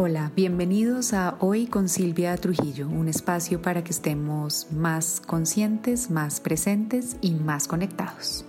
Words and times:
Hola, 0.00 0.30
bienvenidos 0.36 1.12
a 1.12 1.34
Hoy 1.40 1.66
con 1.66 1.88
Silvia 1.88 2.36
Trujillo, 2.36 2.86
un 2.86 3.08
espacio 3.08 3.60
para 3.60 3.82
que 3.82 3.90
estemos 3.90 4.68
más 4.70 5.20
conscientes, 5.26 6.08
más 6.08 6.38
presentes 6.38 7.16
y 7.20 7.32
más 7.32 7.66
conectados. 7.66 8.44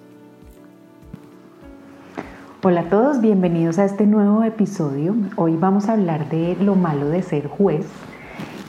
Hola 2.61 2.81
a 2.81 2.89
todos, 2.89 3.19
bienvenidos 3.19 3.79
a 3.79 3.85
este 3.85 4.05
nuevo 4.05 4.43
episodio. 4.43 5.15
Hoy 5.37 5.55
vamos 5.55 5.89
a 5.89 5.93
hablar 5.93 6.29
de 6.29 6.55
lo 6.61 6.75
malo 6.75 7.09
de 7.09 7.23
ser 7.23 7.47
juez 7.47 7.87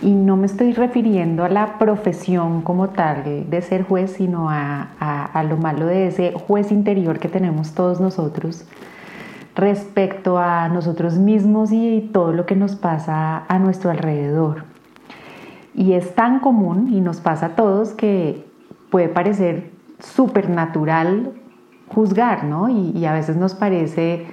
y 0.00 0.12
no 0.12 0.38
me 0.38 0.46
estoy 0.46 0.72
refiriendo 0.72 1.44
a 1.44 1.50
la 1.50 1.78
profesión 1.78 2.62
como 2.62 2.88
tal 2.88 3.50
de 3.50 3.60
ser 3.60 3.82
juez, 3.82 4.12
sino 4.12 4.48
a, 4.48 5.26
a 5.26 5.42
lo 5.42 5.58
malo 5.58 5.84
de 5.84 6.06
ese 6.06 6.32
juez 6.32 6.72
interior 6.72 7.18
que 7.18 7.28
tenemos 7.28 7.72
todos 7.72 8.00
nosotros 8.00 8.64
respecto 9.60 10.38
a 10.38 10.68
nosotros 10.68 11.18
mismos 11.18 11.70
y 11.72 12.10
todo 12.12 12.32
lo 12.32 12.46
que 12.46 12.56
nos 12.56 12.74
pasa 12.76 13.44
a 13.46 13.58
nuestro 13.58 13.90
alrededor. 13.90 14.64
Y 15.74 15.92
es 15.92 16.14
tan 16.14 16.40
común 16.40 16.88
y 16.92 17.00
nos 17.00 17.20
pasa 17.20 17.46
a 17.46 17.48
todos 17.50 17.92
que 17.92 18.46
puede 18.90 19.08
parecer 19.08 19.70
súper 20.00 20.50
natural 20.50 21.32
juzgar, 21.88 22.44
¿no? 22.44 22.68
Y, 22.68 23.04
a 23.04 23.12
veces 23.12 23.36
nos 23.36 23.54
parece 23.54 24.26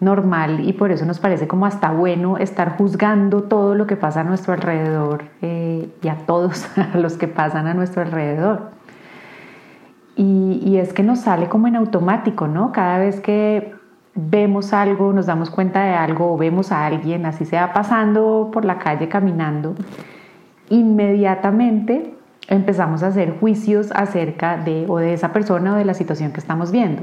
normal 0.00 0.60
y 0.60 0.72
por 0.72 0.90
eso 0.90 1.06
nos 1.06 1.18
parece 1.18 1.48
como 1.48 1.66
hasta 1.66 1.90
bueno 1.90 2.36
estar 2.36 2.76
juzgando 2.76 3.44
todo 3.44 3.74
lo 3.74 3.86
que 3.86 3.96
pasa 3.96 4.20
a 4.20 4.24
nuestro 4.24 4.52
alrededor 4.52 5.24
eh, 5.40 5.88
y 6.02 6.08
a 6.08 6.16
todos 6.26 6.68
los 6.94 7.16
que 7.16 7.28
pasan 7.28 7.66
a 7.66 7.74
nuestro 7.74 8.02
alrededor. 8.02 8.70
Y, 10.16 10.62
y, 10.64 10.78
es 10.78 10.92
que 10.92 11.02
nos 11.02 11.20
sale 11.20 11.48
como 11.48 11.66
en 11.66 11.76
automático, 11.76 12.48
¿no? 12.48 12.72
Cada 12.72 12.98
vez 12.98 13.20
que 13.20 13.75
vemos 14.16 14.72
algo, 14.72 15.12
nos 15.12 15.26
damos 15.26 15.50
cuenta 15.50 15.84
de 15.84 15.94
algo 15.94 16.36
vemos 16.36 16.72
a 16.72 16.86
alguien, 16.86 17.26
así 17.26 17.44
sea 17.44 17.72
pasando 17.72 18.50
por 18.52 18.64
la 18.64 18.78
calle 18.78 19.08
caminando, 19.08 19.74
inmediatamente 20.70 22.14
empezamos 22.48 23.02
a 23.02 23.08
hacer 23.08 23.38
juicios 23.38 23.92
acerca 23.92 24.56
de 24.56 24.86
o 24.88 24.98
de 24.98 25.12
esa 25.12 25.32
persona 25.32 25.74
o 25.74 25.76
de 25.76 25.84
la 25.84 25.94
situación 25.94 26.32
que 26.32 26.40
estamos 26.40 26.72
viendo. 26.72 27.02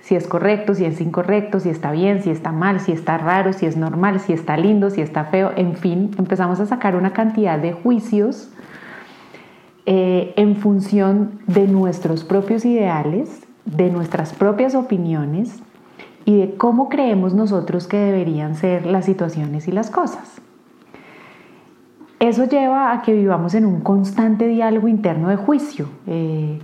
Si 0.00 0.16
es 0.16 0.26
correcto, 0.26 0.74
si 0.74 0.84
es 0.84 1.00
incorrecto, 1.00 1.60
si 1.60 1.68
está 1.68 1.92
bien, 1.92 2.22
si 2.22 2.30
está 2.30 2.52
mal, 2.52 2.80
si 2.80 2.92
está 2.92 3.18
raro, 3.18 3.52
si 3.52 3.66
es 3.66 3.76
normal, 3.76 4.20
si 4.20 4.32
está 4.32 4.56
lindo, 4.56 4.90
si 4.90 5.00
está 5.00 5.24
feo, 5.24 5.52
en 5.56 5.76
fin, 5.76 6.10
empezamos 6.18 6.58
a 6.60 6.66
sacar 6.66 6.96
una 6.96 7.12
cantidad 7.12 7.58
de 7.58 7.72
juicios 7.72 8.50
eh, 9.86 10.32
en 10.36 10.56
función 10.56 11.40
de 11.46 11.68
nuestros 11.68 12.24
propios 12.24 12.64
ideales, 12.64 13.46
de 13.66 13.90
nuestras 13.90 14.32
propias 14.32 14.74
opiniones 14.74 15.62
y 16.24 16.38
de 16.38 16.54
cómo 16.56 16.88
creemos 16.88 17.34
nosotros 17.34 17.86
que 17.86 17.96
deberían 17.96 18.54
ser 18.54 18.86
las 18.86 19.04
situaciones 19.04 19.68
y 19.68 19.72
las 19.72 19.90
cosas. 19.90 20.40
Eso 22.20 22.44
lleva 22.44 22.92
a 22.92 23.02
que 23.02 23.14
vivamos 23.14 23.54
en 23.54 23.64
un 23.64 23.80
constante 23.80 24.46
diálogo 24.46 24.88
interno 24.88 25.28
de 25.28 25.36
juicio. 25.36 25.88
Eh, 26.06 26.58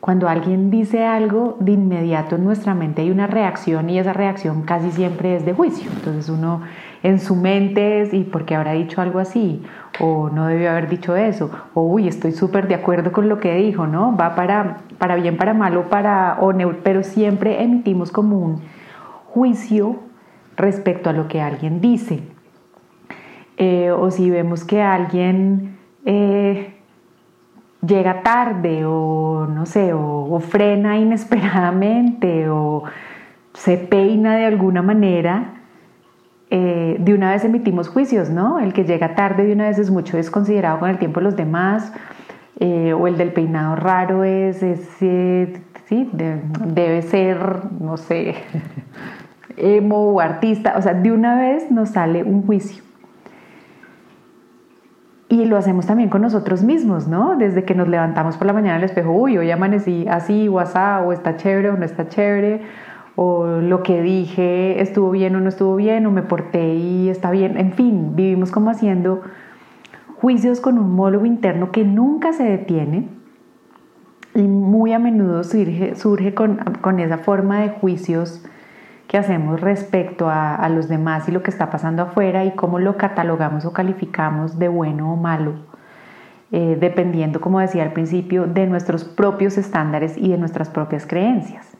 cuando 0.00 0.28
alguien 0.28 0.70
dice 0.70 1.04
algo, 1.04 1.56
de 1.60 1.72
inmediato 1.72 2.36
en 2.36 2.44
nuestra 2.44 2.74
mente 2.74 3.02
hay 3.02 3.10
una 3.10 3.26
reacción 3.26 3.88
y 3.88 3.98
esa 3.98 4.12
reacción 4.12 4.62
casi 4.62 4.90
siempre 4.90 5.36
es 5.36 5.44
de 5.44 5.52
juicio. 5.52 5.90
Entonces 5.94 6.28
uno 6.28 6.62
en 7.02 7.20
su 7.20 7.36
mente 7.36 8.02
es, 8.02 8.12
¿y 8.12 8.24
por 8.24 8.44
qué 8.44 8.56
habrá 8.56 8.72
dicho 8.72 9.00
algo 9.00 9.20
así? 9.20 9.62
O 10.00 10.28
no 10.28 10.46
debió 10.46 10.70
haber 10.70 10.88
dicho 10.88 11.16
eso. 11.16 11.50
O, 11.74 11.82
uy, 11.82 12.08
estoy 12.08 12.32
súper 12.32 12.66
de 12.68 12.74
acuerdo 12.74 13.12
con 13.12 13.28
lo 13.28 13.38
que 13.38 13.54
dijo, 13.54 13.86
¿no? 13.86 14.16
Va 14.16 14.34
para, 14.34 14.78
para 14.98 15.14
bien, 15.14 15.36
para 15.36 15.54
malo, 15.54 15.88
para, 15.88 16.38
o 16.40 16.52
pero 16.82 17.02
siempre 17.04 17.62
emitimos 17.62 18.10
como 18.10 18.38
un 18.38 18.60
juicio 19.36 19.96
respecto 20.56 21.10
a 21.10 21.12
lo 21.12 21.28
que 21.28 21.42
alguien 21.42 21.82
dice. 21.82 22.22
Eh, 23.58 23.90
o 23.90 24.10
si 24.10 24.30
vemos 24.30 24.64
que 24.64 24.80
alguien 24.80 25.76
eh, 26.06 26.74
llega 27.86 28.22
tarde 28.22 28.86
o 28.86 29.46
no 29.46 29.66
sé, 29.66 29.92
o, 29.92 30.40
frena 30.40 30.96
inesperadamente 30.96 32.48
o 32.48 32.84
se 33.52 33.76
peina 33.76 34.36
de 34.36 34.46
alguna 34.46 34.80
manera, 34.80 35.60
eh, 36.48 36.96
de 36.98 37.12
una 37.12 37.32
vez 37.32 37.44
emitimos 37.44 37.88
juicios, 37.88 38.30
¿no? 38.30 38.58
El 38.58 38.72
que 38.72 38.84
llega 38.84 39.14
tarde 39.14 39.44
de 39.44 39.52
una 39.52 39.68
vez 39.68 39.78
es 39.78 39.90
mucho 39.90 40.16
desconsiderado 40.16 40.78
con 40.78 40.88
el 40.88 40.98
tiempo 40.98 41.20
de 41.20 41.24
los 41.24 41.36
demás, 41.36 41.92
o 42.58 43.06
el 43.06 43.18
del 43.18 43.34
peinado 43.34 43.76
raro 43.76 44.24
es, 44.24 44.64
sí, 45.88 46.10
debe 46.12 47.02
ser, 47.02 47.70
no 47.78 47.98
sé, 47.98 48.34
emo 49.56 50.12
o 50.12 50.20
artista, 50.20 50.74
o 50.76 50.82
sea, 50.82 50.94
de 50.94 51.12
una 51.12 51.38
vez 51.38 51.70
nos 51.70 51.90
sale 51.90 52.22
un 52.22 52.42
juicio. 52.46 52.82
Y 55.28 55.44
lo 55.44 55.56
hacemos 55.56 55.86
también 55.86 56.08
con 56.08 56.22
nosotros 56.22 56.62
mismos, 56.62 57.08
¿no? 57.08 57.36
Desde 57.36 57.64
que 57.64 57.74
nos 57.74 57.88
levantamos 57.88 58.36
por 58.36 58.46
la 58.46 58.52
mañana 58.52 58.76
al 58.76 58.84
espejo, 58.84 59.10
uy, 59.10 59.36
hoy 59.38 59.50
amanecí 59.50 60.06
así, 60.08 60.48
o 60.48 60.54
o 60.54 61.12
está 61.12 61.36
chévere 61.36 61.70
o 61.70 61.76
no 61.76 61.84
está 61.84 62.08
chévere, 62.08 62.62
o 63.16 63.46
lo 63.46 63.82
que 63.82 64.02
dije 64.02 64.80
estuvo 64.80 65.10
bien 65.10 65.34
o 65.34 65.40
no 65.40 65.48
estuvo 65.48 65.74
bien, 65.74 66.06
o 66.06 66.12
me 66.12 66.22
porté 66.22 66.74
y 66.74 67.08
está 67.08 67.30
bien. 67.30 67.56
En 67.58 67.72
fin, 67.72 68.14
vivimos 68.14 68.52
como 68.52 68.70
haciendo 68.70 69.22
juicios 70.20 70.60
con 70.60 70.78
un 70.78 70.94
mólogo 70.94 71.26
interno 71.26 71.72
que 71.72 71.84
nunca 71.84 72.32
se 72.32 72.44
detiene 72.44 73.08
y 74.34 74.42
muy 74.42 74.92
a 74.92 74.98
menudo 74.98 75.44
surge, 75.44 75.94
surge 75.96 76.34
con, 76.34 76.56
con 76.80 77.00
esa 77.00 77.18
forma 77.18 77.60
de 77.60 77.70
juicios 77.70 78.44
que 79.08 79.18
hacemos 79.18 79.60
respecto 79.60 80.28
a, 80.28 80.68
los 80.68 80.88
demás 80.88 81.28
y 81.28 81.32
lo 81.32 81.42
que 81.42 81.50
está 81.50 81.70
pasando 81.70 82.02
afuera 82.02 82.44
y 82.44 82.52
cómo 82.52 82.78
lo 82.78 82.96
catalogamos 82.96 83.64
o 83.64 83.72
calificamos 83.72 84.58
de 84.58 84.68
bueno 84.68 85.12
o 85.12 85.16
malo, 85.16 85.54
eh, 86.50 86.76
dependiendo, 86.80 87.40
como 87.40 87.60
decía 87.60 87.84
al 87.84 87.92
principio, 87.92 88.46
de 88.46 88.66
nuestros 88.66 89.04
propios 89.04 89.58
estándares 89.58 90.16
y 90.16 90.30
de 90.30 90.38
nuestras 90.38 90.70
propias 90.70 91.06
creencias. 91.06 91.76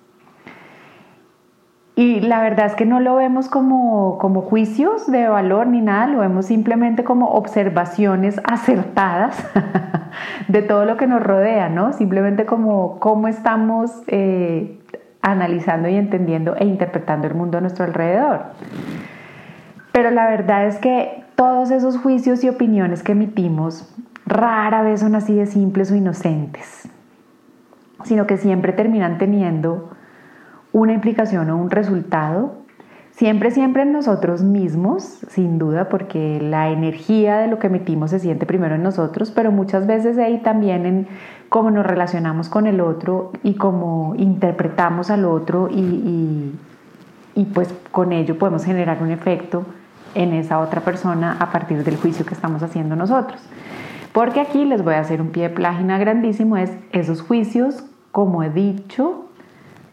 Y 1.98 2.20
la 2.20 2.42
verdad 2.42 2.66
es 2.66 2.74
que 2.74 2.84
no 2.84 3.00
lo 3.00 3.16
vemos 3.16 3.48
como, 3.48 4.18
como 4.18 4.42
juicios 4.42 5.10
de 5.10 5.28
valor 5.28 5.66
ni 5.66 5.80
nada, 5.80 6.06
lo 6.06 6.18
vemos 6.18 6.44
simplemente 6.44 7.04
como 7.04 7.30
observaciones 7.30 8.38
acertadas 8.44 9.42
de 10.48 10.60
todo 10.60 10.84
lo 10.84 10.98
que 10.98 11.06
nos 11.06 11.22
rodea, 11.22 11.70
¿no? 11.70 11.94
Simplemente 11.94 12.44
como 12.44 13.00
cómo 13.00 13.28
estamos 13.28 13.90
eh, 14.08 14.78
analizando 15.26 15.88
y 15.88 15.96
entendiendo 15.96 16.54
e 16.56 16.64
interpretando 16.64 17.26
el 17.26 17.34
mundo 17.34 17.58
a 17.58 17.60
nuestro 17.60 17.84
alrededor. 17.84 18.44
Pero 19.90 20.10
la 20.10 20.28
verdad 20.28 20.66
es 20.66 20.76
que 20.76 21.24
todos 21.34 21.72
esos 21.72 21.98
juicios 21.98 22.44
y 22.44 22.48
opiniones 22.48 23.02
que 23.02 23.12
emitimos 23.12 23.92
rara 24.24 24.82
vez 24.82 25.00
son 25.00 25.16
así 25.16 25.34
de 25.34 25.46
simples 25.46 25.90
o 25.90 25.96
inocentes, 25.96 26.88
sino 28.04 28.26
que 28.26 28.36
siempre 28.36 28.72
terminan 28.72 29.18
teniendo 29.18 29.90
una 30.72 30.92
implicación 30.92 31.50
o 31.50 31.56
un 31.56 31.70
resultado, 31.70 32.58
siempre, 33.16 33.50
siempre 33.50 33.82
en 33.82 33.92
nosotros 33.92 34.42
mismos, 34.42 35.20
sin 35.28 35.58
duda, 35.58 35.88
porque 35.88 36.38
la 36.40 36.68
energía 36.68 37.38
de 37.38 37.48
lo 37.48 37.58
que 37.58 37.68
emitimos 37.68 38.10
se 38.10 38.18
siente 38.18 38.44
primero 38.44 38.74
en 38.74 38.82
nosotros, 38.82 39.30
pero 39.30 39.50
muchas 39.50 39.86
veces 39.86 40.18
ahí 40.18 40.38
también 40.38 40.84
en 40.84 41.08
cómo 41.48 41.70
nos 41.70 41.86
relacionamos 41.86 42.50
con 42.50 42.66
el 42.66 42.80
otro 42.80 43.32
y 43.42 43.54
cómo 43.54 44.14
interpretamos 44.18 45.10
al 45.10 45.24
otro 45.24 45.68
y, 45.70 46.52
y, 47.34 47.44
pues 47.46 47.74
con 47.90 48.12
ello 48.12 48.38
podemos 48.38 48.64
generar 48.64 49.02
un 49.02 49.10
efecto 49.10 49.64
en 50.14 50.32
esa 50.34 50.58
otra 50.60 50.82
persona 50.82 51.36
a 51.40 51.50
partir 51.52 51.84
del 51.84 51.96
juicio 51.96 52.26
que 52.26 52.34
estamos 52.34 52.62
haciendo 52.62 52.96
nosotros. 52.96 53.40
Porque 54.12 54.40
aquí 54.40 54.64
les 54.64 54.82
voy 54.82 54.94
a 54.94 55.00
hacer 55.00 55.22
un 55.22 55.28
pie 55.28 55.48
de 55.48 55.50
página 55.50 55.98
grandísimo, 55.98 56.56
es 56.58 56.72
esos 56.92 57.22
juicios, 57.22 57.84
como 58.12 58.42
he 58.42 58.50
dicho, 58.50 59.26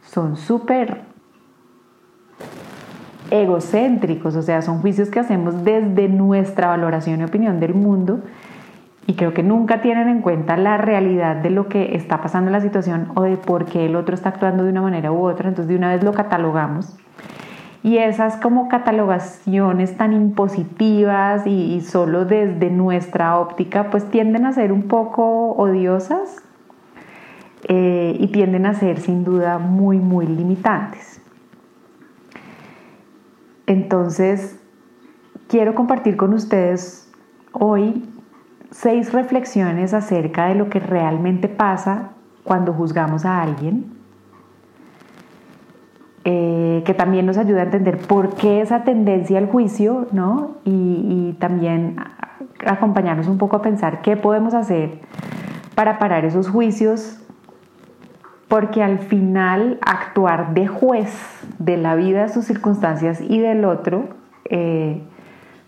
son 0.01 0.35
súper 0.35 1.12
egocéntricos, 3.31 4.35
o 4.35 4.41
sea, 4.41 4.61
son 4.61 4.79
juicios 4.79 5.09
que 5.09 5.20
hacemos 5.20 5.64
desde 5.64 6.08
nuestra 6.09 6.67
valoración 6.67 7.22
y 7.22 7.23
opinión 7.23 7.59
del 7.59 7.73
mundo 7.73 8.22
y 9.05 9.16
creo 9.16 9.34
que 9.34 9.43
nunca 9.43 9.81
tienen 9.81 10.08
en 10.08 10.22
cuenta 10.22 10.55
la 10.55 10.78
realidad 10.78 11.35
de 11.35 11.49
lo 11.49 11.67
que 11.67 11.96
está 11.96 12.22
pasando 12.22 12.49
en 12.49 12.53
la 12.53 12.61
situación 12.61 13.11
o 13.16 13.23
de 13.23 13.35
por 13.35 13.66
qué 13.66 13.85
el 13.85 13.96
otro 13.96 14.16
está 14.16 14.29
actuando 14.29 14.64
de 14.64 14.70
una 14.70 14.81
manera 14.81 15.11
u 15.11 15.25
otra, 15.25 15.49
entonces 15.49 15.67
de 15.70 15.75
una 15.75 15.93
vez 15.93 16.03
lo 16.03 16.14
catalogamos. 16.14 16.96
Y 17.84 17.97
esas 17.97 18.37
como 18.37 18.70
catalogaciones 18.70 19.97
tan 19.97 20.14
impositivas 20.14 21.46
y, 21.46 21.81
solo 21.81 22.23
desde 22.23 22.70
nuestra 22.70 23.37
óptica, 23.37 23.90
pues 23.90 24.09
tienden 24.09 24.46
a 24.46 24.53
ser 24.53 24.72
un 24.72 24.84
poco 24.84 25.52
odiosas 25.52 26.41
eh, 27.67 28.16
y 28.17 28.28
tienden 28.28 28.66
a 28.66 28.73
ser 28.73 29.02
sin 29.02 29.25
duda 29.25 29.58
muy, 29.58 29.99
muy 29.99 30.28
limitantes. 30.28 31.12
Entonces, 33.67 34.59
quiero 35.47 35.75
compartir 35.75 36.17
con 36.17 36.33
ustedes 36.33 37.11
hoy 37.51 38.09
seis 38.71 39.13
reflexiones 39.13 39.93
acerca 39.93 40.47
de 40.47 40.55
lo 40.55 40.69
que 40.69 40.79
realmente 40.79 41.47
pasa 41.47 42.11
cuando 42.43 42.73
juzgamos 42.73 43.25
a 43.25 43.41
alguien 43.41 43.93
eh, 46.25 46.83
que 46.85 46.93
también 46.93 47.25
nos 47.25 47.37
ayuda 47.37 47.61
a 47.61 47.63
entender 47.65 47.97
por 47.97 48.35
qué 48.35 48.61
esa 48.61 48.85
tendencia 48.85 49.37
al 49.37 49.47
juicio, 49.47 50.07
¿no? 50.13 50.55
Y, 50.63 50.71
y 50.71 51.37
también 51.37 51.97
acompañarnos 52.65 53.27
un 53.27 53.37
poco 53.37 53.57
a 53.57 53.61
pensar 53.61 54.01
qué 54.01 54.15
podemos 54.15 54.53
hacer 54.53 55.01
para 55.75 55.99
parar 55.99 56.23
esos 56.23 56.47
juicios, 56.47 57.19
porque 58.53 58.84
al 58.84 59.00
final 59.00 59.79
actuar 59.82 60.53
de 60.53 60.67
juez 60.67 61.09
de 61.58 61.76
la 61.76 61.96
vida, 61.96 62.29
sus 62.29 62.46
circunstancias 62.46 63.20
y 63.20 63.40
del 63.40 63.66
otro, 63.66 64.09
eh, 64.46 65.02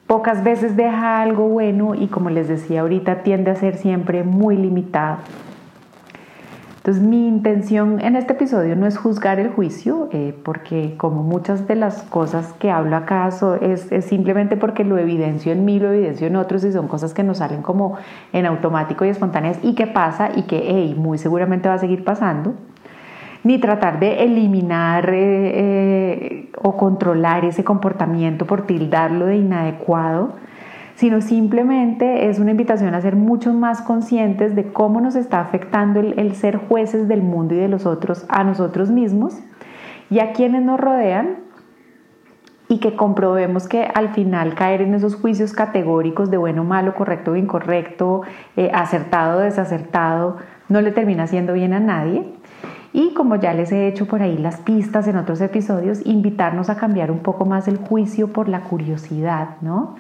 pocas 0.06 0.44
veces 0.44 0.78
deja 0.78 1.24
algo 1.24 1.48
bueno 1.50 1.96
y 1.96 2.06
como 2.10 2.30
les 2.30 2.48
decía 2.48 2.82
ahorita, 2.82 3.24
tiende 3.24 3.50
a 3.50 3.56
ser 3.56 3.78
siempre 3.78 4.22
muy 4.22 4.56
limitado. 4.56 5.18
Entonces 6.78 7.02
mi 7.02 7.28
intención 7.28 8.00
en 8.02 8.16
este 8.16 8.34
episodio 8.34 8.76
no 8.76 8.86
es 8.86 9.00
juzgar 9.00 9.40
el 9.40 9.50
juicio, 9.50 10.08
eh, 10.12 10.40
porque 10.44 10.94
como 10.98 11.24
muchas 11.24 11.68
de 11.68 11.74
las 11.74 12.04
cosas 12.04 12.54
que 12.54 12.70
hablo 12.70 12.98
acá 12.98 13.28
es, 13.62 13.92
es, 13.92 14.06
simplemente 14.06 14.58
porque 14.58 14.84
lo 14.84 15.00
evidencio 15.00 15.52
en 15.52 15.66
mí, 15.66 15.80
lo 15.80 15.92
evidencio 15.92 16.28
en 16.28 16.36
otros 16.36 16.64
y 16.64 16.72
son 16.72 16.88
cosas 16.88 17.16
que 17.16 17.24
nos 17.24 17.40
salen 17.40 17.64
como 17.64 17.98
en 18.32 18.46
automático 18.46 19.06
y 19.06 19.10
espontáneas 19.10 19.58
y 19.64 19.74
que 19.74 19.88
pasa 19.88 20.30
y 20.36 20.44
que 20.44 20.66
hey, 20.68 20.94
muy 20.96 21.18
seguramente 21.18 21.68
va 21.68 21.74
a 21.74 21.80
seguir 21.80 22.04
pasando. 22.04 22.54
Ni 23.46 23.60
tratar 23.60 24.00
de 24.00 24.24
eliminar 24.24 25.10
eh, 25.10 25.52
eh, 25.54 26.50
o 26.62 26.76
controlar 26.76 27.46
ese 27.46 27.64
comportamiento 27.64 28.46
por 28.46 28.66
tildarlo 28.66 29.28
de 29.28 29.38
inadecuado, 29.38 30.34
sino 30.96 31.22
simplemente 31.22 32.28
es 32.28 32.40
una 32.40 32.52
invitación 32.52 32.96
a 32.96 33.02
ser 33.02 33.16
mucho 33.16 33.54
más 33.54 33.82
conscientes 33.82 34.56
de 34.56 34.74
cómo 34.74 35.00
nos 35.00 35.16
está 35.16 35.42
afectando 35.42 36.00
el, 36.00 36.36
ser 36.36 36.58
jueces 36.58 37.08
del 37.08 37.22
mundo 37.22 37.54
y 37.54 37.58
de 37.58 37.68
los 37.68 37.86
otros 37.86 38.26
a 38.30 38.44
nosotros 38.44 38.90
mismos 38.90 39.38
y 40.10 40.20
a 40.20 40.34
quienes 40.34 40.64
nos 40.64 40.80
rodean 40.80 41.46
y 42.68 42.80
que 42.80 42.96
comprobemos 42.96 43.68
que 43.68 43.88
al 43.94 44.10
final 44.10 44.56
caer 44.56 44.82
en 44.82 44.96
esos 44.96 45.16
juicios 45.16 45.54
categóricos 45.54 46.32
de 46.32 46.38
bueno, 46.38 46.64
malo, 46.64 46.96
correcto 46.96 47.34
o 47.34 47.36
incorrecto, 47.36 48.22
eh, 48.56 48.72
acertado 48.74 49.42
desacertado, 49.42 50.38
no 50.68 50.82
le 50.82 50.92
termina 50.92 51.24
haciendo 51.24 51.54
bien 51.54 51.74
a 51.74 51.80
nadie. 51.80 52.34
Y 52.98 53.14
como 53.14 53.36
ya 53.36 53.54
les 53.54 53.74
he 53.74 53.90
hecho 53.90 54.06
por 54.08 54.22
ahí 54.22 54.38
las 54.38 54.62
pistas 54.62 55.06
en 55.10 55.18
otros 55.18 55.42
episodios, 55.42 56.00
invitarnos 56.06 56.70
a 56.70 56.78
cambiar 56.78 57.12
un 57.12 57.20
poco 57.20 57.44
más 57.44 57.68
el 57.68 57.76
juicio 57.76 58.32
por 58.32 58.48
la 58.48 58.62
curiosidad, 58.62 59.58
¿no? 59.60 59.98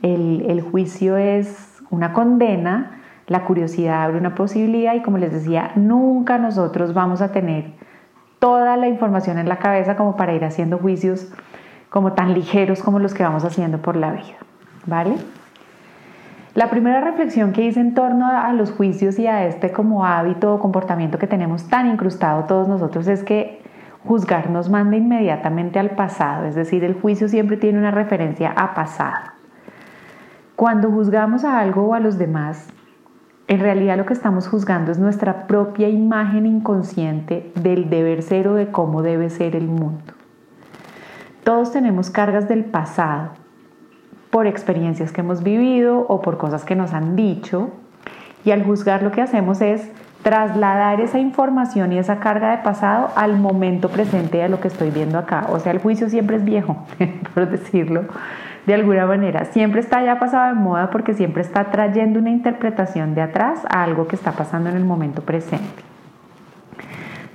El, 0.00 0.60
juicio 0.60 1.16
es 1.16 1.82
una 1.90 2.12
condena, 2.12 3.00
la 3.26 3.44
curiosidad 3.44 4.04
abre 4.04 4.18
una 4.18 4.36
posibilidad 4.36 4.94
y 4.94 5.02
como 5.02 5.18
les 5.18 5.32
decía, 5.32 5.72
nunca 5.74 6.38
nosotros 6.38 6.94
vamos 6.94 7.20
a 7.20 7.32
tener 7.32 7.72
toda 8.38 8.76
la 8.76 8.86
información 8.86 9.38
en 9.38 9.48
la 9.48 9.58
cabeza 9.58 9.96
como 9.96 10.16
para 10.16 10.32
ir 10.32 10.44
haciendo 10.44 10.78
juicios 10.78 11.28
como 11.90 12.12
tan 12.12 12.32
ligeros 12.32 12.80
como 12.80 13.00
los 13.00 13.12
que 13.12 13.24
vamos 13.24 13.44
haciendo 13.44 13.78
por 13.78 13.96
la 13.96 14.12
vida, 14.12 14.36
¿vale? 14.86 15.16
La 16.56 16.70
primera 16.70 17.02
reflexión 17.02 17.52
que 17.52 17.66
hice 17.66 17.80
en 17.80 17.92
torno 17.92 18.26
a 18.26 18.50
los 18.54 18.70
juicios 18.70 19.18
y 19.18 19.26
a 19.26 19.44
este 19.44 19.72
como 19.72 20.06
hábito 20.06 20.54
o 20.54 20.58
comportamiento 20.58 21.18
que 21.18 21.26
tenemos 21.26 21.68
tan 21.68 21.86
incrustado 21.86 22.44
todos 22.44 22.66
nosotros 22.66 23.06
es 23.08 23.22
que 23.22 23.60
juzgar 24.06 24.48
nos 24.48 24.70
manda 24.70 24.96
inmediatamente 24.96 25.78
al 25.78 25.90
pasado, 25.90 26.46
es 26.46 26.54
decir, 26.54 26.82
el 26.82 26.98
juicio 26.98 27.28
siempre 27.28 27.58
tiene 27.58 27.78
una 27.78 27.90
referencia 27.90 28.52
a 28.52 28.72
pasado. 28.72 29.32
Cuando 30.56 30.90
juzgamos 30.90 31.44
a 31.44 31.58
algo 31.58 31.88
o 31.88 31.92
a 31.92 32.00
los 32.00 32.16
demás, 32.16 32.66
en 33.48 33.60
realidad 33.60 33.98
lo 33.98 34.06
que 34.06 34.14
estamos 34.14 34.48
juzgando 34.48 34.90
es 34.90 34.98
nuestra 34.98 35.46
propia 35.46 35.90
imagen 35.90 36.46
inconsciente 36.46 37.52
del 37.60 37.90
deber 37.90 38.22
ser 38.22 38.48
o 38.48 38.54
de 38.54 38.70
cómo 38.70 39.02
debe 39.02 39.28
ser 39.28 39.56
el 39.56 39.66
mundo. 39.68 40.14
Todos 41.44 41.70
tenemos 41.70 42.08
cargas 42.08 42.48
del 42.48 42.64
pasado 42.64 43.32
por 44.30 44.46
experiencias 44.46 45.12
que 45.12 45.20
hemos 45.20 45.42
vivido 45.42 46.06
o 46.08 46.20
por 46.20 46.38
cosas 46.38 46.64
que 46.64 46.76
nos 46.76 46.92
han 46.92 47.16
dicho 47.16 47.70
y 48.44 48.50
al 48.50 48.64
juzgar 48.64 49.02
lo 49.02 49.10
que 49.10 49.22
hacemos 49.22 49.60
es 49.60 49.90
trasladar 50.22 51.00
esa 51.00 51.18
información 51.18 51.92
y 51.92 51.98
esa 51.98 52.18
carga 52.18 52.50
de 52.50 52.62
pasado 52.62 53.10
al 53.16 53.38
momento 53.38 53.88
presente 53.88 54.38
de 54.38 54.48
lo 54.48 54.60
que 54.60 54.68
estoy 54.68 54.90
viendo 54.90 55.18
acá. 55.18 55.46
O 55.50 55.60
sea, 55.60 55.72
el 55.72 55.78
juicio 55.78 56.08
siempre 56.08 56.36
es 56.36 56.44
viejo, 56.44 56.76
por 57.34 57.48
decirlo 57.48 58.04
de 58.66 58.74
alguna 58.74 59.06
manera. 59.06 59.44
Siempre 59.46 59.80
está 59.80 60.02
ya 60.02 60.18
pasado 60.18 60.48
de 60.48 60.60
moda 60.60 60.90
porque 60.90 61.14
siempre 61.14 61.42
está 61.42 61.70
trayendo 61.70 62.18
una 62.18 62.30
interpretación 62.30 63.14
de 63.14 63.22
atrás 63.22 63.64
a 63.70 63.82
algo 63.82 64.08
que 64.08 64.16
está 64.16 64.32
pasando 64.32 64.68
en 64.68 64.76
el 64.76 64.84
momento 64.84 65.22
presente. 65.22 65.84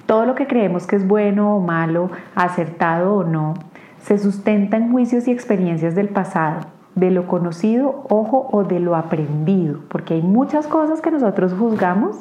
Todo 0.05 0.25
lo 0.25 0.35
que 0.35 0.45
creemos 0.45 0.87
que 0.87 0.97
es 0.97 1.07
bueno 1.07 1.55
o 1.55 1.61
malo, 1.61 2.11
acertado 2.35 3.15
o 3.15 3.23
no, 3.23 3.53
se 4.01 4.17
sustenta 4.17 4.75
en 4.75 4.91
juicios 4.91 5.27
y 5.27 5.31
experiencias 5.31 5.95
del 5.95 6.09
pasado, 6.09 6.61
de 6.95 7.11
lo 7.11 7.27
conocido, 7.27 8.05
ojo, 8.09 8.47
o 8.51 8.63
de 8.63 8.79
lo 8.79 8.95
aprendido, 8.95 9.79
porque 9.87 10.15
hay 10.15 10.21
muchas 10.21 10.67
cosas 10.67 11.01
que 11.01 11.11
nosotros 11.11 11.53
juzgamos 11.53 12.17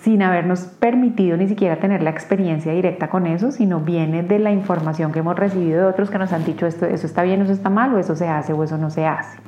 sin 0.00 0.22
habernos 0.22 0.60
permitido 0.64 1.36
ni 1.38 1.48
siquiera 1.48 1.76
tener 1.76 2.02
la 2.02 2.10
experiencia 2.10 2.72
directa 2.72 3.08
con 3.08 3.26
eso, 3.26 3.50
sino 3.50 3.80
viene 3.80 4.22
de 4.22 4.38
la 4.38 4.52
información 4.52 5.12
que 5.12 5.20
hemos 5.20 5.36
recibido 5.36 5.80
de 5.80 5.86
otros 5.86 6.10
que 6.10 6.18
nos 6.18 6.32
han 6.32 6.44
dicho 6.44 6.66
esto, 6.66 6.84
eso 6.84 7.06
está 7.06 7.22
bien, 7.22 7.40
eso 7.40 7.52
está 7.52 7.70
mal, 7.70 7.94
o 7.94 7.98
eso 7.98 8.14
se 8.14 8.28
hace 8.28 8.52
o 8.52 8.62
eso 8.62 8.76
no 8.76 8.90
se 8.90 9.06
hace. 9.06 9.38